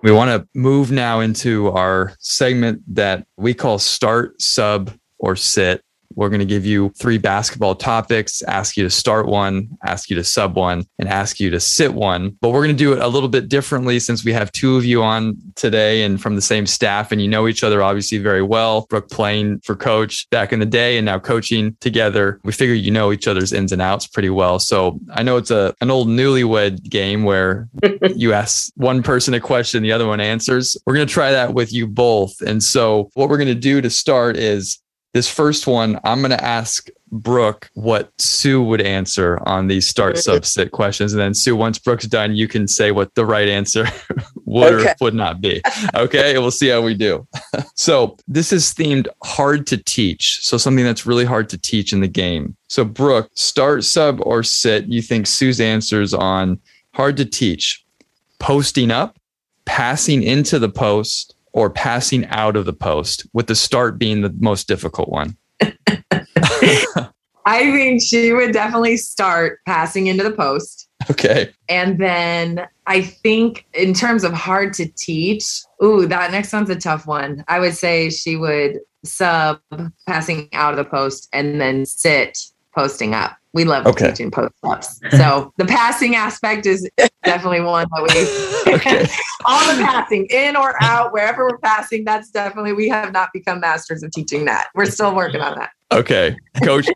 [0.02, 5.84] We want to move now into our segment that we call start, sub, or sit.
[6.16, 10.16] We're going to give you three basketball topics, ask you to start one, ask you
[10.16, 12.36] to sub one, and ask you to sit one.
[12.40, 14.84] But we're going to do it a little bit differently since we have two of
[14.84, 18.42] you on today and from the same staff, and you know each other obviously very
[18.42, 18.86] well.
[18.88, 22.40] Brooke playing for coach back in the day and now coaching together.
[22.44, 24.58] We figure you know each other's ins and outs pretty well.
[24.58, 27.68] So I know it's a an old newlywed game where
[28.14, 30.76] you ask one person a question, the other one answers.
[30.86, 32.40] We're going to try that with you both.
[32.40, 34.78] And so, what we're going to do to start is
[35.12, 40.16] this first one, I'm going to ask Brooke what Sue would answer on these start
[40.16, 41.12] sub sit questions.
[41.12, 43.86] And then, Sue, once Brooke's done, you can say what the right answer
[44.46, 44.90] would Okay.
[44.90, 45.60] or would not be.
[45.94, 46.38] Okay.
[46.38, 47.26] we'll see how we do.
[47.74, 50.38] so, this is themed hard to teach.
[50.42, 52.56] So, something that's really hard to teach in the game.
[52.68, 56.58] So, Brooke, start sub or sit, you think Sue's answers on
[56.94, 57.84] hard to teach
[58.38, 59.18] posting up,
[59.66, 64.34] passing into the post, or passing out of the post, with the start being the
[64.40, 65.36] most difficult one.
[67.44, 70.88] I think she would definitely start passing into the post.
[71.10, 71.52] Okay.
[71.68, 75.44] And then I think in terms of hard to teach,
[75.82, 77.44] ooh, that next one's a tough one.
[77.48, 79.60] I would say she would sub
[80.06, 82.38] passing out of the post and then sit
[82.74, 83.36] posting up.
[83.54, 84.08] We love Okay.
[84.08, 85.00] teaching post ups.
[85.10, 86.88] So the passing aspect is
[87.24, 88.02] definitely one that
[88.66, 89.06] we Okay.
[89.44, 93.60] all the passing in or out, wherever we're passing, that's definitely we have not become
[93.60, 94.68] masters of teaching that.
[94.74, 95.70] We're still working on that.
[95.92, 96.36] Okay.
[96.64, 96.86] Coach,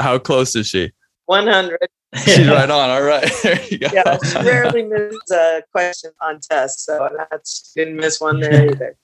[0.00, 0.92] how close is she?
[1.26, 1.78] 100.
[2.24, 2.90] She's right on.
[2.90, 3.30] All right.
[3.42, 3.88] There you go.
[3.92, 6.84] Yeah, she rarely misses a question on test.
[6.84, 8.96] So that's didn't miss one there either.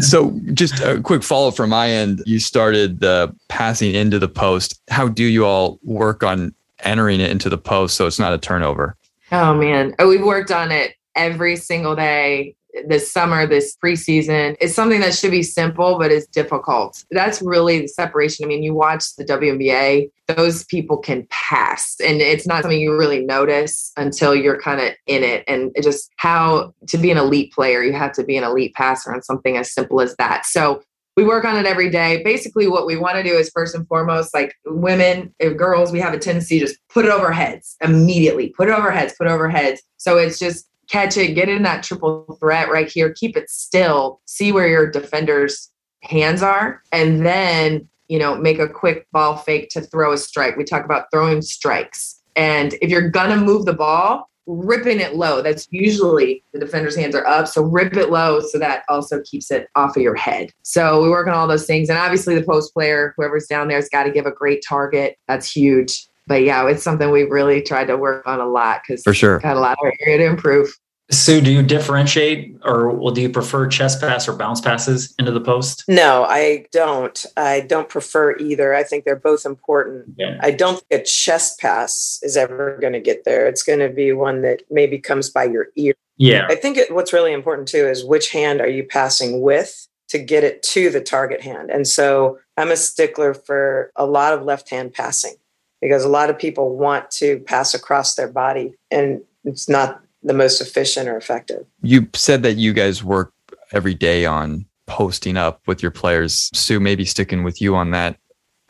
[0.00, 2.22] So, just a quick follow up from my end.
[2.26, 4.80] You started the passing into the post.
[4.88, 8.38] How do you all work on entering it into the post so it's not a
[8.38, 8.96] turnover?
[9.30, 12.56] Oh man, oh, we've worked on it every single day
[12.86, 14.56] this summer, this preseason.
[14.60, 17.04] It's something that should be simple, but it's difficult.
[17.10, 18.44] That's really the separation.
[18.44, 22.96] I mean, you watch the WNBA; those people can pass, and it's not something you
[22.96, 25.44] really notice until you're kind of in it.
[25.48, 29.12] And just how to be an elite player, you have to be an elite passer
[29.12, 30.46] on something as simple as that.
[30.46, 30.82] So
[31.16, 32.22] we work on it every day.
[32.22, 36.14] Basically, what we want to do is first and foremost, like women, girls, we have
[36.14, 38.54] a tendency to just put it over heads immediately.
[38.56, 39.82] Put it over heads, put it over heads.
[39.96, 44.20] So it's just catch it, get in that triple threat right here, keep it still,
[44.26, 45.70] see where your defender's
[46.02, 50.56] hands are, and then, you know, make a quick ball fake to throw a strike.
[50.56, 52.20] We talk about throwing strikes.
[52.36, 55.42] And if you're gonna move the ball, ripping it low.
[55.42, 57.46] That's usually the defender's hands are up.
[57.46, 60.50] So rip it low so that also keeps it off of your head.
[60.62, 61.88] So we work on all those things.
[61.88, 65.16] And obviously the post player, whoever's down there has got to give a great target.
[65.28, 66.06] That's huge.
[66.30, 69.40] But yeah, it's something we've really tried to work on a lot because For sure.
[69.40, 70.78] got a lot of area to improve.
[71.10, 75.32] Sue, do you differentiate or well, do you prefer chest pass or bounce passes into
[75.32, 75.82] the post?
[75.88, 77.26] No, I don't.
[77.36, 78.72] I don't prefer either.
[78.72, 80.14] I think they're both important.
[80.18, 80.38] Yeah.
[80.40, 83.48] I don't think a chest pass is ever going to get there.
[83.48, 85.94] It's going to be one that maybe comes by your ear.
[86.16, 86.46] Yeah.
[86.48, 90.18] I think it, what's really important too is which hand are you passing with to
[90.20, 91.72] get it to the target hand.
[91.72, 95.34] And so I'm a stickler for a lot of left hand passing
[95.80, 100.34] because a lot of people want to pass across their body and it's not the
[100.34, 101.64] most efficient or effective.
[101.82, 103.32] You said that you guys work
[103.72, 106.50] every day on posting up with your players.
[106.52, 108.18] Sue, maybe sticking with you on that.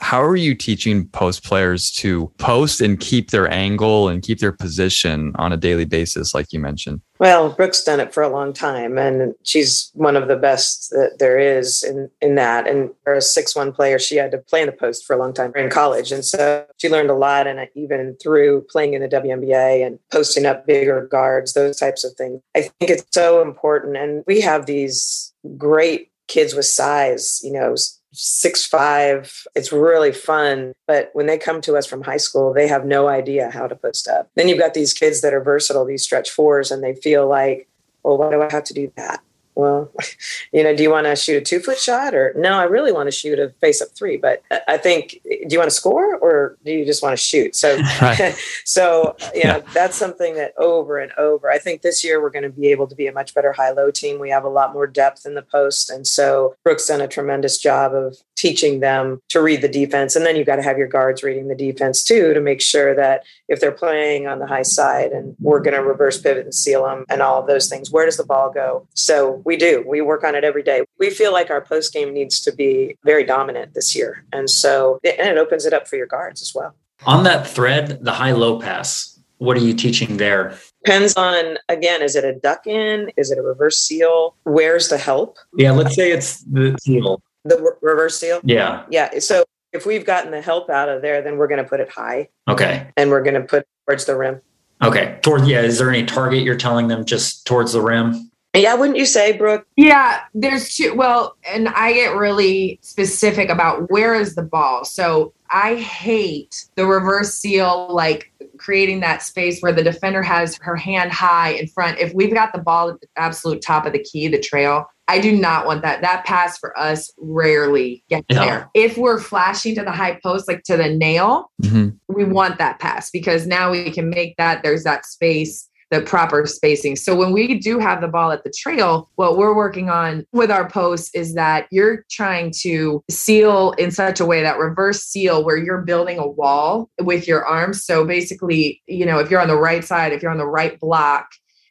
[0.01, 4.51] How are you teaching post players to post and keep their angle and keep their
[4.51, 7.03] position on a daily basis, like you mentioned?
[7.19, 11.17] Well, Brooke's done it for a long time, and she's one of the best that
[11.19, 12.67] there is in, in that.
[12.67, 15.35] And for a six-one player, she had to play in the post for a long
[15.35, 17.47] time in college, and so she learned a lot.
[17.47, 22.15] And even through playing in the WNBA and posting up bigger guards, those types of
[22.15, 23.99] things, I think it's so important.
[23.99, 27.77] And we have these great kids with size, you know,
[28.13, 29.47] six five.
[29.55, 30.73] It's really fun.
[30.87, 33.77] But when they come to us from high school, they have no idea how to
[33.77, 34.29] post up.
[34.35, 37.69] Then you've got these kids that are versatile, these stretch fours, and they feel like,
[38.03, 39.23] well, why do I have to do that?
[39.55, 39.91] Well,
[40.53, 42.93] you know, do you want to shoot a two foot shot or no, I really
[42.93, 46.17] want to shoot a face up three, but I think, do you want to score
[46.17, 47.57] or do you just want to shoot?
[47.57, 48.37] So, right.
[48.65, 49.73] so, you know, yeah.
[49.75, 52.87] that's something that over and over, I think this year we're going to be able
[52.87, 54.19] to be a much better high low team.
[54.19, 55.91] We have a lot more depth in the post.
[55.91, 60.17] And so Brooks done a tremendous job of teaching them to read the defense.
[60.17, 62.95] And then you've got to have your guards reading the defense too, to make sure
[62.95, 66.55] that if they're playing on the high side and we're going to reverse pivot and
[66.55, 68.87] seal them and all of those things, where does the ball go?
[68.95, 69.85] So we do.
[69.87, 70.85] We work on it every day.
[70.99, 74.25] We feel like our post game needs to be very dominant this year.
[74.33, 76.75] And so, and it opens it up for your guards as well.
[77.07, 80.59] On that thread, the high low pass, what are you teaching there?
[80.85, 83.11] Depends on, again, is it a duck in?
[83.17, 84.37] Is it a reverse seal?
[84.45, 85.39] Where's the help?
[85.57, 87.23] Yeah, let's say it's the seal.
[87.45, 88.41] The re- reverse seal?
[88.45, 88.85] Yeah.
[88.91, 89.19] Yeah.
[89.19, 91.91] So if we've gotten the help out of there, then we're going to put it
[91.91, 92.29] high.
[92.49, 92.91] Okay.
[92.97, 94.43] And we're going to put towards the rim.
[94.83, 95.19] Okay.
[95.23, 95.61] Toward, yeah.
[95.61, 98.30] Is there any target you're telling them just towards the rim?
[98.55, 99.65] Yeah, wouldn't you say, Brooke?
[99.77, 100.95] Yeah, there's two.
[100.95, 104.85] Well, and I get really specific about where is the ball.
[104.85, 110.77] So I hate the reverse seal, like creating that space where the defender has her
[110.77, 111.99] hand high in front.
[112.01, 115.21] If we've got the ball at the absolute top of the key, the trail, I
[115.21, 116.03] do not want that.
[116.03, 118.45] That pass for us rarely gets yeah.
[118.45, 118.71] there.
[118.75, 121.91] If we're flashing to the high post, like to the nail, mm-hmm.
[122.09, 124.63] we want that pass because now we can make that.
[124.63, 126.97] There's that space the proper spacing.
[126.97, 130.51] So when we do have the ball at the trail, what we're working on with
[130.51, 135.45] our posts is that you're trying to seal in such a way that reverse seal
[135.45, 137.85] where you're building a wall with your arms.
[137.85, 140.79] So basically, you know, if you're on the right side, if you're on the right
[140.79, 141.29] block,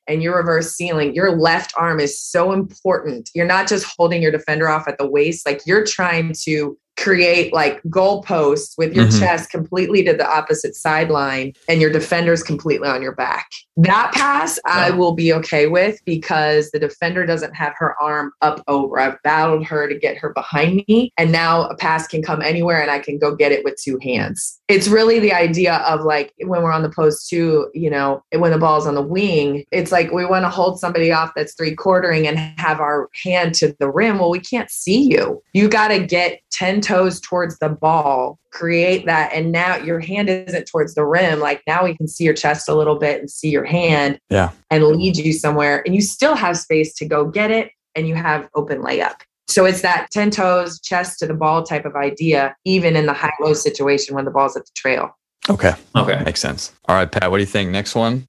[0.07, 3.29] and you're reverse sealing, your left arm is so important.
[3.35, 7.53] You're not just holding your defender off at the waist, like you're trying to create
[7.53, 9.19] like goalposts with your mm-hmm.
[9.19, 13.49] chest completely to the opposite sideline and your defender's completely on your back.
[13.77, 14.59] That pass.
[14.65, 18.99] I will be okay with because the defender doesn't have her arm up over.
[18.99, 22.81] I've battled her to get her behind me, and now a pass can come anywhere
[22.81, 24.59] and I can go get it with two hands.
[24.67, 28.51] It's really the idea of like when we're on the post too, you know, when
[28.51, 31.73] the ball's on the wing, it's like we want to hold somebody off that's three
[31.73, 34.19] quartering and have our hand to the rim.
[34.19, 35.41] Well, we can't see you.
[35.53, 40.27] You got to get 10 toes towards the ball create that and now your hand
[40.27, 41.39] isn't towards the rim.
[41.39, 44.49] Like now we can see your chest a little bit and see your hand yeah.
[44.71, 45.83] and lead you somewhere.
[45.85, 49.21] And you still have space to go get it and you have open layup.
[49.47, 53.13] So it's that 10 toes chest to the ball type of idea even in the
[53.13, 55.11] high low situation when the ball's at the trail.
[55.47, 55.73] Okay.
[55.95, 56.23] Okay.
[56.23, 56.73] Makes sense.
[56.87, 57.69] All right pat what do you think?
[57.69, 58.27] Next one?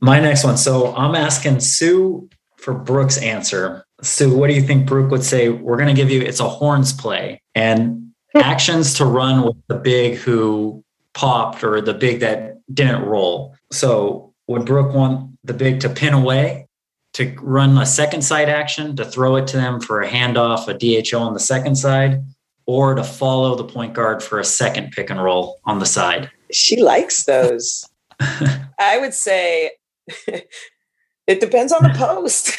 [0.00, 0.56] My next one.
[0.56, 3.84] So i'm asking sue for Brooke's answer.
[4.02, 5.50] Sue what do you think brooke would say?
[5.50, 9.74] We're going to give you it's a horns play and actions to run with the
[9.74, 10.82] big who
[11.14, 13.54] popped or the big that didn't roll.
[13.70, 16.68] So would Brooke want the big to pin away,
[17.14, 20.74] to run a second side action, to throw it to them for a handoff, a
[20.74, 22.24] DHO on the second side,
[22.66, 26.30] or to follow the point guard for a second pick and roll on the side?
[26.52, 27.88] She likes those.
[28.78, 29.72] I would say
[31.26, 32.48] it depends on the post.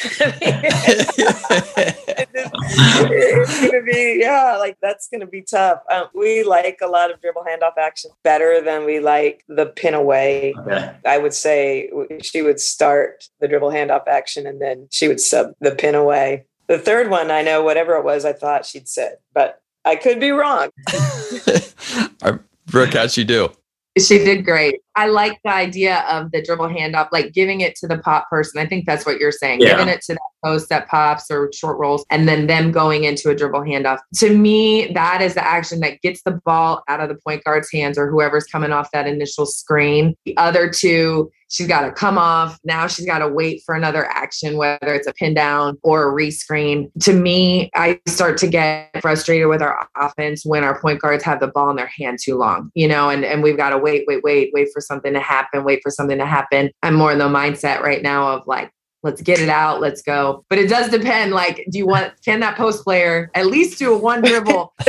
[3.10, 5.80] it's gonna be yeah, like that's gonna be tough.
[5.90, 9.94] Um, we like a lot of dribble handoff action better than we like the pin
[9.94, 10.54] away.
[10.58, 10.96] Okay.
[11.04, 11.90] I would say
[12.22, 16.46] she would start the dribble handoff action and then she would sub the pin away.
[16.66, 20.18] The third one, I know whatever it was, I thought she'd said, but I could
[20.18, 20.70] be wrong.
[22.66, 23.52] Brooke, how'd she do?
[23.98, 24.80] She did great.
[24.96, 28.60] I like the idea of the dribble handoff, like giving it to the pop person.
[28.60, 29.60] I think that's what you're saying.
[29.60, 29.70] Yeah.
[29.70, 33.30] Giving it to that post that pops or short rolls, and then them going into
[33.30, 33.98] a dribble handoff.
[34.16, 37.70] To me, that is the action that gets the ball out of the point guard's
[37.72, 40.16] hands or whoever's coming off that initial screen.
[40.24, 42.58] The other two she's got to come off.
[42.64, 46.12] Now she's got to wait for another action, whether it's a pin down or a
[46.12, 46.90] rescreen.
[47.02, 51.40] To me, I start to get frustrated with our offense when our point guards have
[51.40, 54.04] the ball in their hand too long, you know, and, and we've got to wait,
[54.06, 56.70] wait, wait, wait for something to happen, wait for something to happen.
[56.82, 58.70] I'm more in the mindset right now of like,
[59.04, 60.44] let's get it out, let's go.
[60.48, 61.32] But it does depend.
[61.32, 64.72] Like, do you want can that post player at least do a one dribble?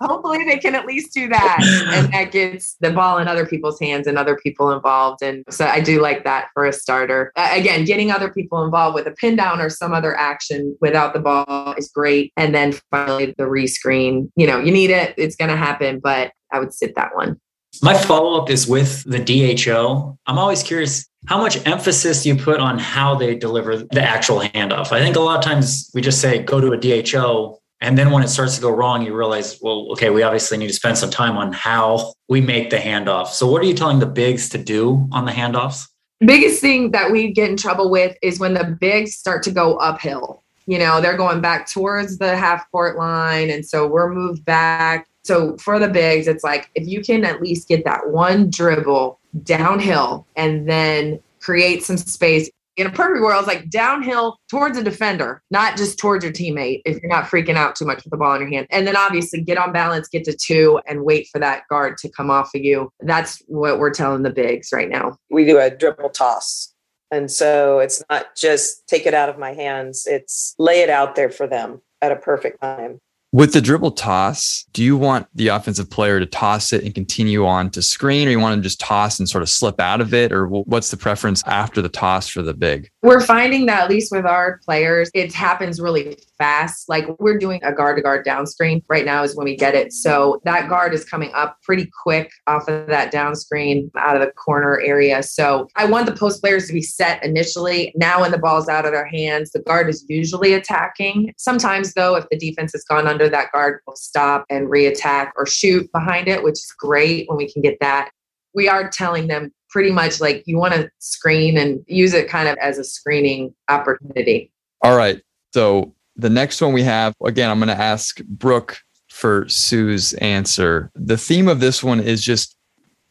[0.00, 1.58] Hopefully they can at least do that.
[1.92, 5.22] And that gets the ball in other people's hands and other people involved.
[5.22, 7.32] And so I do like that for a starter.
[7.36, 11.12] Uh, again, getting other people involved with a pin down or some other action without
[11.12, 12.32] the ball is great.
[12.36, 16.60] And then finally the rescreen, you know, you need it, it's gonna happen, but I
[16.60, 17.38] would sit that one.
[17.82, 20.18] My follow up is with the DHO.
[20.26, 24.92] I'm always curious how much emphasis you put on how they deliver the actual handoff?
[24.92, 27.58] I think a lot of times we just say go to a DHO.
[27.82, 30.68] And then when it starts to go wrong, you realize, well, okay, we obviously need
[30.68, 33.28] to spend some time on how we make the handoff.
[33.28, 35.86] So, what are you telling the bigs to do on the handoffs?
[36.20, 39.76] biggest thing that we get in trouble with is when the bigs start to go
[39.76, 40.42] uphill.
[40.66, 43.50] You know, they're going back towards the half court line.
[43.50, 45.06] And so we're moved back.
[45.26, 49.18] So for the bigs, it's like if you can at least get that one dribble
[49.42, 54.84] downhill and then create some space, in a perfect world, it's like downhill towards a
[54.84, 58.18] defender, not just towards your teammate if you're not freaking out too much with the
[58.18, 58.66] ball in your hand.
[58.70, 62.10] And then obviously get on balance, get to two, and wait for that guard to
[62.10, 62.90] come off of you.
[63.00, 65.16] That's what we're telling the bigs right now.
[65.30, 66.72] We do a dribble toss.
[67.10, 71.16] And so it's not just take it out of my hands, it's lay it out
[71.16, 73.00] there for them at a perfect time.
[73.36, 77.44] With the dribble toss, do you want the offensive player to toss it and continue
[77.44, 80.14] on to screen, or you want to just toss and sort of slip out of
[80.14, 80.32] it?
[80.32, 82.90] Or what's the preference after the toss for the big?
[83.02, 86.88] We're finding that at least with our players, it happens really fast.
[86.88, 89.74] Like we're doing a guard to guard down screen right now is when we get
[89.74, 89.92] it.
[89.92, 94.22] So that guard is coming up pretty quick off of that down screen out of
[94.22, 95.22] the corner area.
[95.22, 97.92] So I want the post players to be set initially.
[97.96, 101.32] Now, when the ball's out of their hands, the guard is usually attacking.
[101.36, 105.46] Sometimes, though, if the defense has gone under, that guard will stop and reattack or
[105.46, 108.10] shoot behind it, which is great when we can get that.
[108.54, 112.48] We are telling them pretty much like you want to screen and use it kind
[112.48, 114.50] of as a screening opportunity.
[114.82, 115.20] All right.
[115.52, 120.90] So the next one we have, again, I'm going to ask Brooke for Sue's answer.
[120.94, 122.56] The theme of this one is just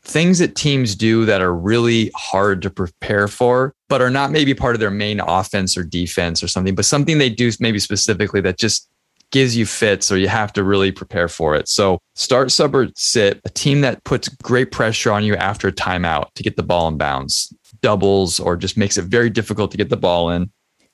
[0.03, 4.53] things that teams do that are really hard to prepare for, but are not maybe
[4.53, 8.39] part of their main offense or defense or something, but something they do maybe specifically
[8.41, 8.88] that just
[9.32, 11.68] gives you fits or you have to really prepare for it.
[11.68, 15.72] So start, sub, or sit, a team that puts great pressure on you after a
[15.72, 19.78] timeout to get the ball in bounds, doubles, or just makes it very difficult to
[19.78, 20.51] get the ball in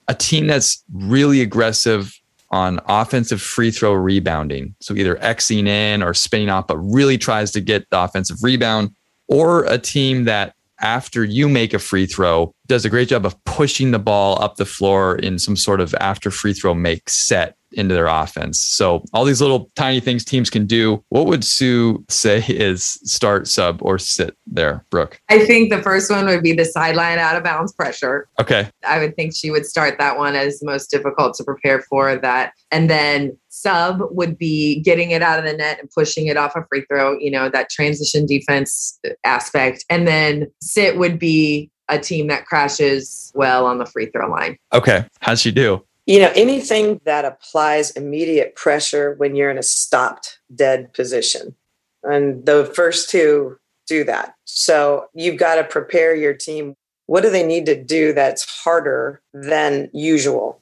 [0.07, 2.17] a team that's really aggressive
[2.51, 4.75] on offensive free throw rebounding.
[4.81, 8.91] So either Xing in or spinning off, but really tries to get the offensive rebound,
[9.27, 13.41] or a team that after you make a free throw does a great job of
[13.45, 17.55] pushing the ball up the floor in some sort of after free throw make set
[17.73, 18.59] into their offense.
[18.59, 21.03] So all these little tiny things teams can do.
[21.09, 25.19] What would Sue say is start, sub, or sit there, Brooke?
[25.29, 28.27] I think the first one would be the sideline out of bounds pressure.
[28.39, 28.69] Okay.
[28.87, 32.53] I would think she would start that one as most difficult to prepare for that.
[32.71, 36.55] And then sub would be getting it out of the net and pushing it off
[36.55, 39.85] a free throw, you know, that transition defense aspect.
[39.89, 44.57] And then sit would be a team that crashes well on the free throw line.
[44.73, 45.05] Okay.
[45.19, 45.85] How's she do?
[46.11, 51.55] You know, anything that applies immediate pressure when you're in a stopped dead position.
[52.03, 53.57] And the first two
[53.87, 54.35] do that.
[54.43, 56.75] So you've got to prepare your team.
[57.05, 60.59] What do they need to do that's harder than usual?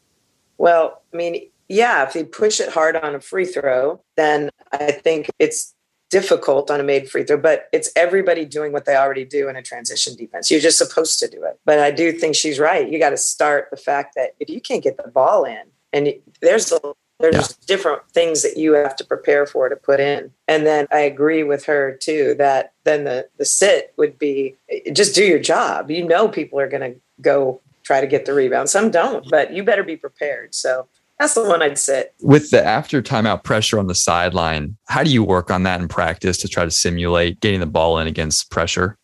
[0.59, 4.91] Well, I mean, yeah, if they push it hard on a free throw, then I
[4.91, 5.73] think it's
[6.09, 9.55] difficult on a made free throw, but it's everybody doing what they already do in
[9.55, 10.49] a transition defense.
[10.49, 11.59] You're just supposed to do it.
[11.65, 12.89] But I do think she's right.
[12.89, 15.61] You got to start the fact that if you can't get the ball in,
[15.93, 16.79] and there's a,
[17.19, 17.65] there's yeah.
[17.67, 20.31] different things that you have to prepare for to put in.
[20.47, 24.91] And then I agree with her too that then the the sit would be eh,
[24.91, 25.91] just do your job.
[25.91, 28.69] You know people are going to go try to get the rebound.
[28.69, 30.53] Some don't, but you better be prepared.
[30.53, 30.87] So
[31.19, 32.13] that's the one I'd sit.
[32.21, 35.87] With the after timeout pressure on the sideline, how do you work on that in
[35.87, 38.97] practice to try to simulate getting the ball in against pressure?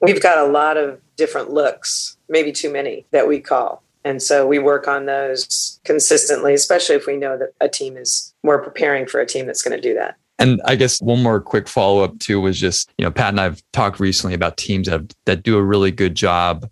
[0.00, 3.82] We've got a lot of different looks, maybe too many that we call.
[4.04, 8.34] And so we work on those consistently, especially if we know that a team is
[8.44, 10.16] more preparing for a team that's going to do that.
[10.38, 13.40] And I guess one more quick follow up too was just, you know, Pat and
[13.40, 16.68] I've talked recently about teams that, have, that do a really good job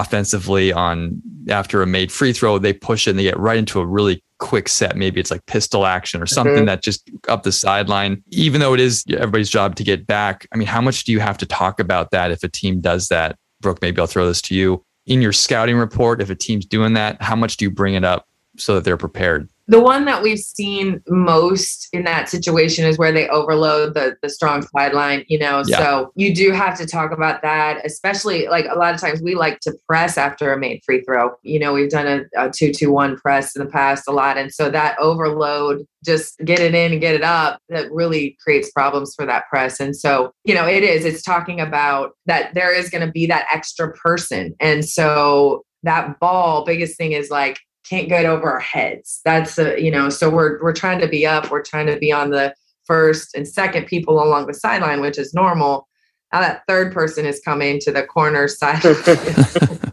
[0.00, 3.80] offensively on after a made free throw, they push it and they get right into
[3.80, 4.96] a really quick set.
[4.96, 6.64] Maybe it's like pistol action or something mm-hmm.
[6.66, 8.22] that just up the sideline.
[8.30, 11.20] Even though it is everybody's job to get back, I mean, how much do you
[11.20, 13.38] have to talk about that if a team does that?
[13.60, 14.84] Brooke, maybe I'll throw this to you.
[15.06, 18.04] In your scouting report, if a team's doing that, how much do you bring it
[18.04, 18.26] up
[18.58, 19.48] so that they're prepared?
[19.68, 24.28] The one that we've seen most in that situation is where they overload the the
[24.28, 25.62] strong sideline, you know.
[25.66, 25.78] Yeah.
[25.78, 29.34] So you do have to talk about that, especially like a lot of times we
[29.34, 31.32] like to press after a made free throw.
[31.42, 34.38] You know, we've done a, a two two one press in the past a lot.
[34.38, 38.70] And so that overload, just get it in and get it up, that really creates
[38.70, 39.80] problems for that press.
[39.80, 43.26] And so, you know, it is, it's talking about that there is going to be
[43.26, 44.54] that extra person.
[44.60, 47.58] And so that ball, biggest thing is like
[47.88, 49.20] can't get over our heads.
[49.24, 52.12] That's a, you know, so we're we're trying to be up, we're trying to be
[52.12, 55.88] on the first and second people along the sideline, which is normal.
[56.32, 58.82] Now that third person is coming to the corner side.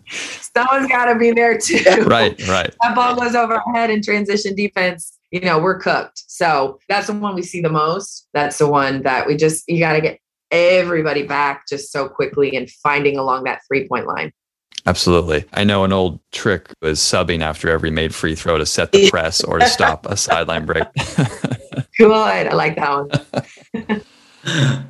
[0.10, 1.84] Someone's got to be there too.
[2.06, 2.74] Right, right.
[2.82, 5.18] That ball goes over our head in transition defense.
[5.32, 6.24] You know, we're cooked.
[6.28, 8.28] So that's the one we see the most.
[8.34, 10.20] That's the one that we just, you got to get
[10.52, 14.32] everybody back just so quickly and finding along that three point line.
[14.86, 15.46] Absolutely.
[15.54, 19.10] I know an old trick was subbing after every made free throw to set the
[19.10, 20.84] press or to stop a sideline break.
[21.98, 22.12] Good.
[22.12, 23.24] I like that
[23.76, 24.04] one.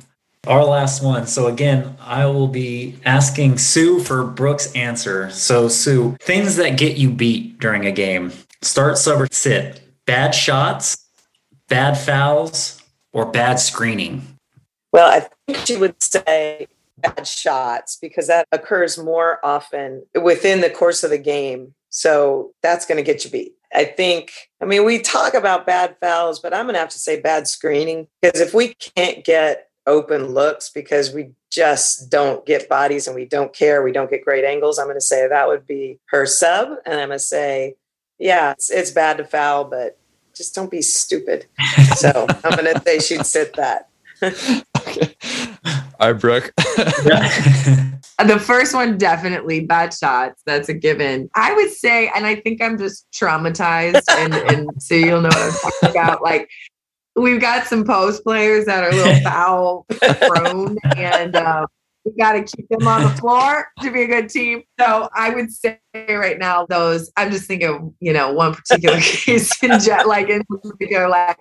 [0.46, 1.26] Our last one.
[1.26, 5.30] So again, I will be asking Sue for Brooke's answer.
[5.30, 8.32] So Sue, things that get you beat during a game.
[8.60, 9.80] Start, sub, or sit.
[10.06, 11.06] Bad shots,
[11.68, 12.82] bad fouls,
[13.12, 14.38] or bad screening.
[14.92, 16.66] Well, I think she would say
[16.98, 21.74] bad shots because that occurs more often within the course of the game.
[21.90, 23.52] So that's going to get you beat.
[23.74, 26.98] I think, I mean, we talk about bad fouls, but I'm going to have to
[26.98, 32.68] say bad screening because if we can't get open looks because we just don't get
[32.68, 35.48] bodies and we don't care, we don't get great angles, I'm going to say that
[35.48, 36.68] would be her sub.
[36.86, 37.74] And I'm going to say,
[38.18, 39.98] yeah, it's, it's bad to foul, but
[40.34, 41.46] just don't be stupid.
[41.96, 43.88] So I'm going to say she'd sit that.
[44.22, 45.14] okay.
[46.00, 46.52] All right, Brooke.
[46.56, 50.42] the first one definitely bad shots.
[50.46, 51.30] That's a given.
[51.34, 55.38] I would say, and I think I'm just traumatized, and, and so you'll know what
[55.38, 56.22] I'm talking about.
[56.22, 56.48] Like
[57.16, 59.86] we've got some post players that are a little foul
[60.28, 61.66] prone, and uh,
[62.04, 64.62] we got to keep them on the floor to be a good team.
[64.80, 68.98] So I would say right now, those I'm just thinking, of, you know, one particular
[69.00, 71.38] case in jet, like in particular, like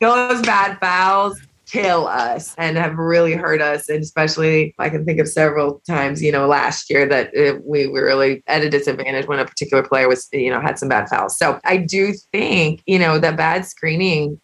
[0.00, 3.88] those bad fouls kill us and have really hurt us.
[3.88, 7.88] And especially, I can think of several times, you know, last year that it, we
[7.88, 11.08] were really at a disadvantage when a particular player was, you know, had some bad
[11.08, 11.38] fouls.
[11.38, 14.40] So I do think, you know, the bad screening,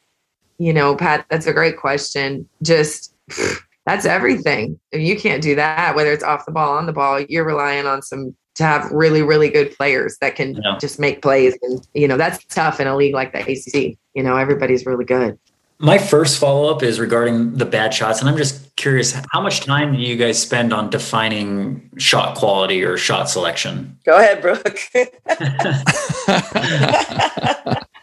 [0.58, 2.48] you know, Pat, that's a great question.
[2.62, 3.14] Just
[3.86, 4.78] that's everything.
[4.90, 7.86] If you can't do that, whether it's off the ball, on the ball, you're relying
[7.86, 10.76] on some to have really, really good players that can yeah.
[10.78, 11.56] just make plays.
[11.62, 13.96] And, you know, that's tough in a league like the ACC.
[14.14, 15.38] You know, everybody's really good.
[15.82, 18.20] My first follow up is regarding the bad shots.
[18.20, 22.84] And I'm just curious how much time do you guys spend on defining shot quality
[22.84, 23.98] or shot selection?
[24.06, 24.78] Go ahead, Brooke.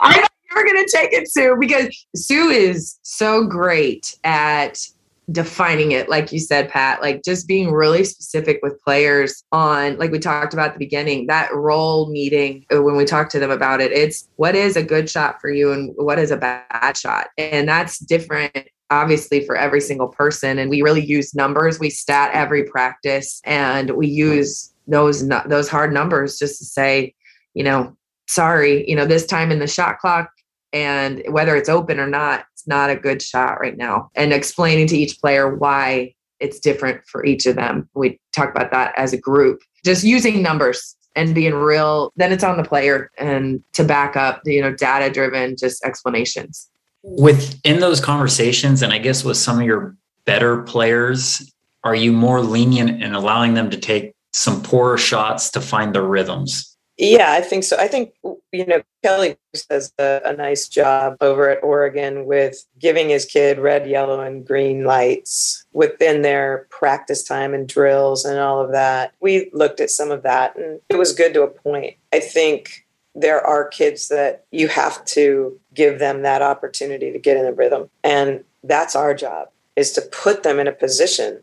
[0.02, 4.86] I know you were going to take it, Sue, because Sue is so great at
[5.32, 10.12] defining it like you said pat like just being really specific with players on like
[10.12, 13.52] we talked about at the beginning that role meeting uh, when we talk to them
[13.52, 16.98] about it it's what is a good shot for you and what is a bad
[16.98, 17.28] shot?
[17.38, 21.80] And that's different obviously for every single person and we really use numbers.
[21.80, 27.14] We stat every practice and we use those those hard numbers just to say
[27.54, 27.96] you know
[28.28, 30.32] sorry you know this time in the shot clock
[30.74, 34.10] and whether it's open or not it's not a good shot right now.
[34.16, 37.90] And explaining to each player why it's different for each of them.
[37.94, 39.62] We talk about that as a group.
[39.84, 44.42] Just using numbers and being real then it's on the player and to back up
[44.46, 46.70] you know data driven just explanations.
[47.04, 49.96] Within those conversations and i guess with some of your
[50.26, 51.52] better players
[51.84, 56.04] are you more lenient in allowing them to take some poorer shots to find their
[56.04, 56.69] rhythms
[57.00, 57.78] yeah, I think so.
[57.78, 58.14] I think,
[58.52, 59.38] you know, Kelly
[59.70, 64.45] does a, a, nice job over at Oregon with giving his kid red, yellow, and
[64.45, 69.14] green lights within their practice time and drills and all of that.
[69.22, 71.95] We looked at some of that and it was good to a point.
[72.12, 72.86] I think
[73.16, 77.54] there are kids that you have to give them that opportunity to get in the
[77.54, 77.89] rhythm.
[78.04, 79.47] And that's our job
[79.78, 81.41] is to put them in a position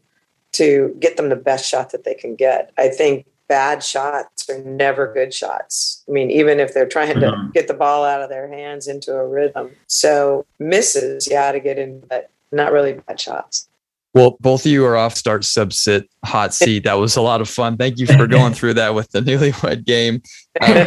[0.53, 2.73] to get them the best shot that they can get.
[2.77, 6.05] I think bad shots are never good shots.
[6.09, 7.51] I mean, even if they're trying to mm-hmm.
[7.51, 9.71] get the ball out of their hands into a rhythm.
[9.87, 13.69] So misses, yeah, to get in, but not really bad shots.
[14.17, 16.85] Well, both of you are off start sub sit hot seat.
[16.85, 17.77] That was a lot of fun.
[17.77, 20.23] Thank you for going through that with the newlywed game.
[20.59, 20.87] Um,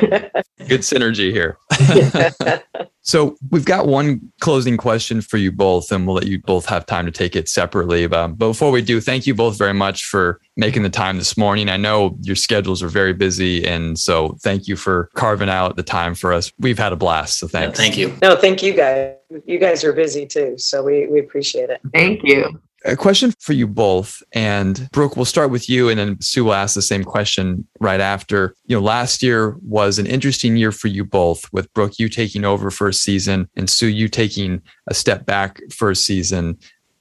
[0.67, 1.59] good synergy here.
[3.09, 6.85] so we've got one closing question for you both, and we'll let you both have
[6.85, 8.05] time to take it separately.
[8.05, 11.35] Um, but before we do, thank you both very much for making the time this
[11.35, 11.69] morning.
[11.69, 15.81] I know your schedules are very busy, and so thank you for carving out the
[15.81, 16.51] time for us.
[16.59, 17.39] We've had a blast.
[17.39, 17.79] So thanks.
[17.79, 18.15] Yeah, thank you.
[18.21, 19.15] No, thank you guys.
[19.43, 21.81] You guys are busy too, so we we appreciate it.
[21.91, 24.21] Thank you a question for you both.
[24.31, 27.99] And Brooke, we'll start with you, and then Sue will ask the same question right
[27.99, 28.55] after.
[28.65, 32.45] You know, last year was an interesting year for you both, with Brooke, you taking
[32.45, 36.57] over for a season, and Sue, you taking a step back for a season.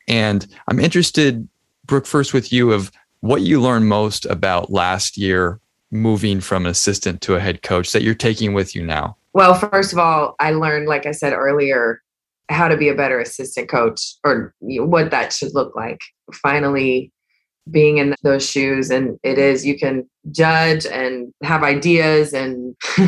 [0.07, 1.49] And I'm interested,
[1.85, 5.61] Brooke, first with you, of what you learned most about last year
[5.91, 9.17] moving from an assistant to a head coach that you're taking with you now.
[9.33, 12.03] Well, first of all, I learned, like I said earlier,
[12.49, 16.01] how to be a better assistant coach or what that should look like.
[16.43, 17.13] Finally,
[17.71, 18.91] being in those shoes.
[18.91, 22.75] And it is, you can judge and have ideas and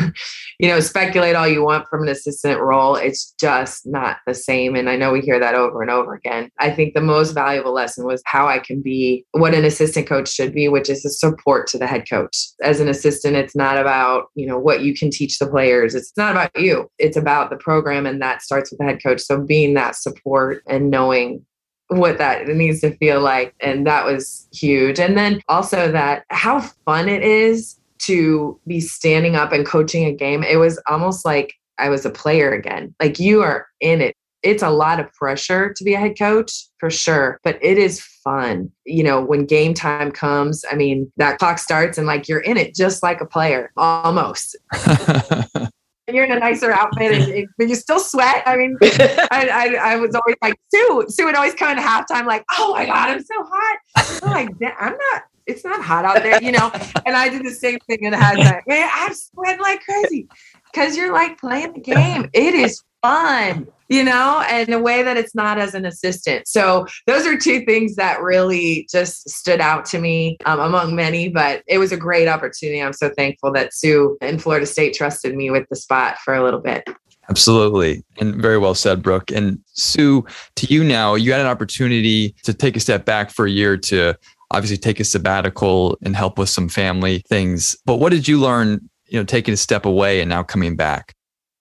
[0.59, 2.95] you know speculate all you want from an assistant role.
[2.95, 6.49] It's just not the same and i know we hear that over and over again.
[6.59, 10.29] I think the most valuable lesson was how i can be what an assistant coach
[10.29, 12.47] should be which is a support to the head coach.
[12.63, 15.95] As an assistant it's not about you know what you can teach the players.
[15.95, 16.89] It's not about you.
[16.97, 19.21] It's about the program and that starts with the head coach.
[19.21, 21.45] So being that support and knowing
[21.91, 23.53] what that needs to feel like.
[23.59, 24.99] And that was huge.
[24.99, 30.13] And then also that how fun it is to be standing up and coaching a
[30.13, 30.43] game.
[30.43, 32.95] It was almost like I was a player again.
[33.01, 34.15] Like you are in it.
[34.41, 38.01] It's a lot of pressure to be a head coach for sure, but it is
[38.23, 38.71] fun.
[38.85, 42.57] You know, when game time comes, I mean, that clock starts and like you're in
[42.57, 44.55] it just like a player almost.
[46.13, 48.43] you're in a nicer outfit and, but you still sweat.
[48.45, 52.25] I mean, I, I, I, was always like, Sue, Sue would always come in halftime
[52.25, 53.77] like, oh my God, I'm so hot.
[54.23, 54.49] I'm like,
[54.79, 56.71] I'm not, it's not hot out there, you know?
[57.05, 58.61] And I did the same thing in halftime.
[58.67, 60.27] Man, I'm sweating like crazy
[60.71, 62.29] because you're like playing the game.
[62.33, 66.47] It is fun you know, and a way that it's not as an assistant.
[66.47, 71.27] So those are two things that really just stood out to me um, among many,
[71.27, 72.81] but it was a great opportunity.
[72.81, 76.41] I'm so thankful that Sue in Florida State trusted me with the spot for a
[76.41, 76.87] little bit.
[77.29, 78.01] Absolutely.
[78.17, 79.29] And very well said, Brooke.
[79.29, 80.25] And Sue,
[80.55, 83.75] to you now, you had an opportunity to take a step back for a year
[83.75, 84.15] to
[84.51, 87.75] obviously take a sabbatical and help with some family things.
[87.85, 91.13] But what did you learn, you know, taking a step away and now coming back?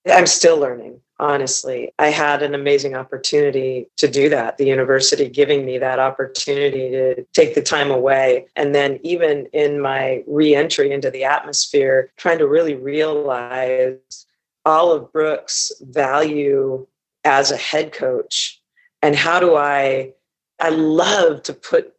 [0.06, 1.92] I'm still learning honestly.
[1.98, 7.22] I had an amazing opportunity to do that, the university giving me that opportunity to
[7.32, 8.46] take the time away.
[8.56, 14.26] And then, even in my re entry into the atmosphere, trying to really realize
[14.64, 16.86] all of Brooks' value
[17.24, 18.60] as a head coach
[19.02, 20.12] and how do I,
[20.58, 21.94] I love to put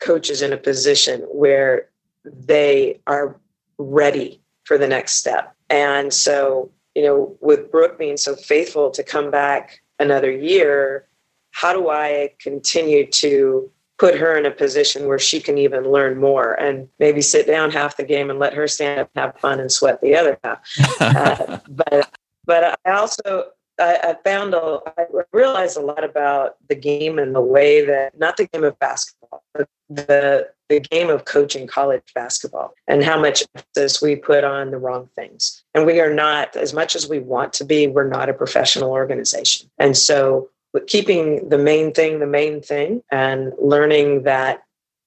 [0.00, 1.88] coaches in a position where
[2.24, 3.36] they are
[3.78, 5.54] ready for the next step.
[5.70, 11.06] And so you know, with Brooke being so faithful to come back another year,
[11.52, 16.18] how do I continue to put her in a position where she can even learn
[16.18, 19.60] more and maybe sit down half the game and let her stand up have fun
[19.60, 20.60] and sweat the other half?
[21.00, 22.10] uh, but
[22.44, 27.34] but I also I, I found a, I realized a lot about the game and
[27.34, 32.02] the way that not the game of basketball, but the the game of coaching college
[32.14, 35.62] basketball and how much emphasis we put on the wrong things.
[35.74, 38.90] And we are not, as much as we want to be, we're not a professional
[38.90, 39.70] organization.
[39.78, 40.48] And so
[40.86, 44.62] keeping the main thing the main thing and learning that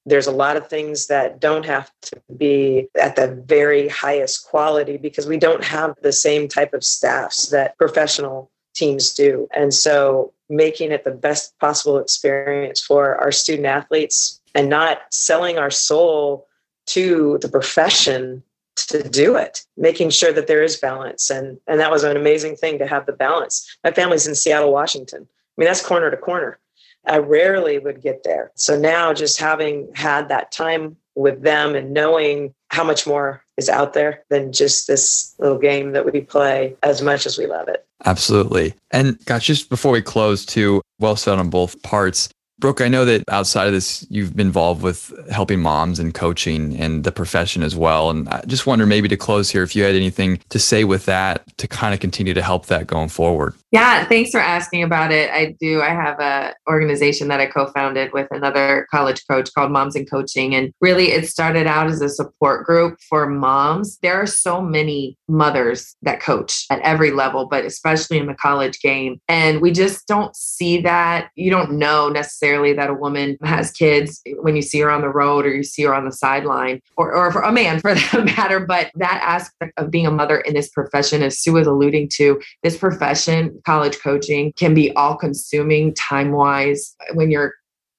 [0.06, 4.98] there's a lot of things that don't have to be at the very highest quality
[4.98, 9.48] because we don't have the same type of staffs that professional teams do.
[9.56, 15.58] And so making it the best possible experience for our student athletes and not selling
[15.58, 16.48] our soul
[16.88, 18.44] to the profession
[18.76, 21.30] to do it making sure that there is balance.
[21.30, 23.78] And and that was an amazing thing to have the balance.
[23.84, 25.22] My family's in seattle washington.
[25.24, 26.60] I mean that's corner to corner.
[27.08, 28.52] I rarely would get there.
[28.56, 33.70] So now just having had that time with them and knowing how much more is
[33.70, 37.68] out there than just this little game that we play as much as we love
[37.68, 37.86] it.
[38.06, 38.74] Absolutely.
[38.92, 43.04] And gosh just before we close too well said on both parts Brooke, I know
[43.04, 47.64] that outside of this, you've been involved with helping moms and coaching and the profession
[47.64, 48.10] as well.
[48.10, 51.06] And I just wonder maybe to close here, if you had anything to say with
[51.06, 53.56] that to kind of continue to help that going forward.
[53.72, 55.30] Yeah, thanks for asking about it.
[55.32, 55.82] I do.
[55.82, 60.56] I have a organization that I co-founded with another college coach called Moms and Coaching,
[60.56, 63.98] and really it started out as a support group for moms.
[63.98, 68.80] There are so many mothers that coach at every level, but especially in the college
[68.80, 71.30] game, and we just don't see that.
[71.36, 75.10] You don't know necessarily that a woman has kids when you see her on the
[75.10, 78.26] road or you see her on the sideline, or or for a man for that
[78.38, 78.60] matter.
[78.60, 82.42] But that aspect of being a mother in this profession, as Sue was alluding to,
[82.64, 87.54] this profession college coaching can be all consuming time wise when you're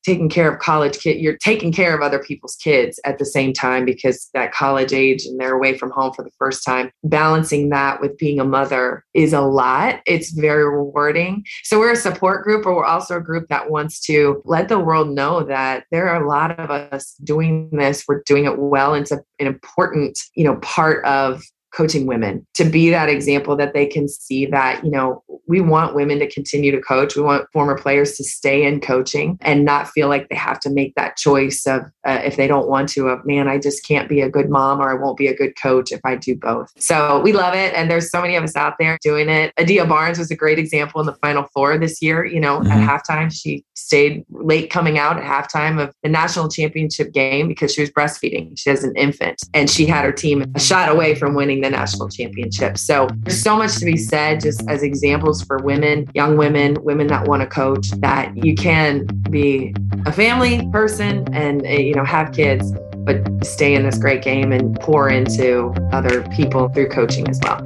[0.07, 3.53] taking care of college kid you're taking care of other people's kids at the same
[3.53, 6.91] time because that college age and they're away from home for the first time.
[7.03, 10.01] Balancing that with being a mother is a lot.
[10.07, 11.45] It's very rewarding.
[11.65, 14.79] So we're a support group but we're also a group that wants to let the
[14.79, 18.05] world know that there are a lot of us doing this.
[18.07, 18.95] We're doing it well.
[18.95, 21.43] It's a, an important you know part of
[21.73, 25.95] coaching women to be that example that they can see that, you know, we want
[25.95, 27.17] women to continue to coach.
[27.17, 30.71] We want former players to stay in coaching and not feel like they have to
[30.71, 34.09] make that choice of uh, if they don't want to, of man, I just can't
[34.09, 36.73] be a good mom or I won't be a good coach if I do both.
[36.79, 37.75] So we love it.
[37.75, 39.53] And there's so many of us out there doing it.
[39.59, 42.25] Adia Barnes was a great example in the final four this year.
[42.25, 42.73] You know, mm-hmm.
[42.73, 47.73] at halftime, she stayed late coming out at halftime of the national championship game because
[47.73, 48.59] she was breastfeeding.
[48.59, 51.77] She has an infant and she had her team a shot away from winning the
[51.77, 52.79] national championship.
[52.79, 57.07] So there's so much to be said just as examples for women, young women, women
[57.09, 59.75] that want to coach that you can be
[60.07, 62.73] a family person and eh, you know have kids
[63.07, 67.59] but stay in this great game and pour into other people through coaching as well.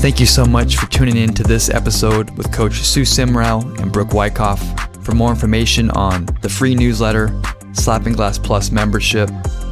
[0.00, 3.90] Thank you so much for tuning in to this episode with Coach Sue Semrau and
[3.90, 4.62] Brooke Wyckoff.
[5.02, 7.28] For more information on the free newsletter,
[7.78, 9.28] Slapping Glass Plus membership,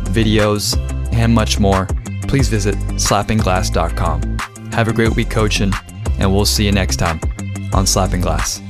[0.07, 0.77] videos,
[1.13, 1.87] and much more,
[2.29, 4.39] please visit slappingglass.com.
[4.73, 5.73] Have a great week coaching,
[6.19, 7.21] and we'll see you next time
[7.73, 8.61] on Slapping Glass.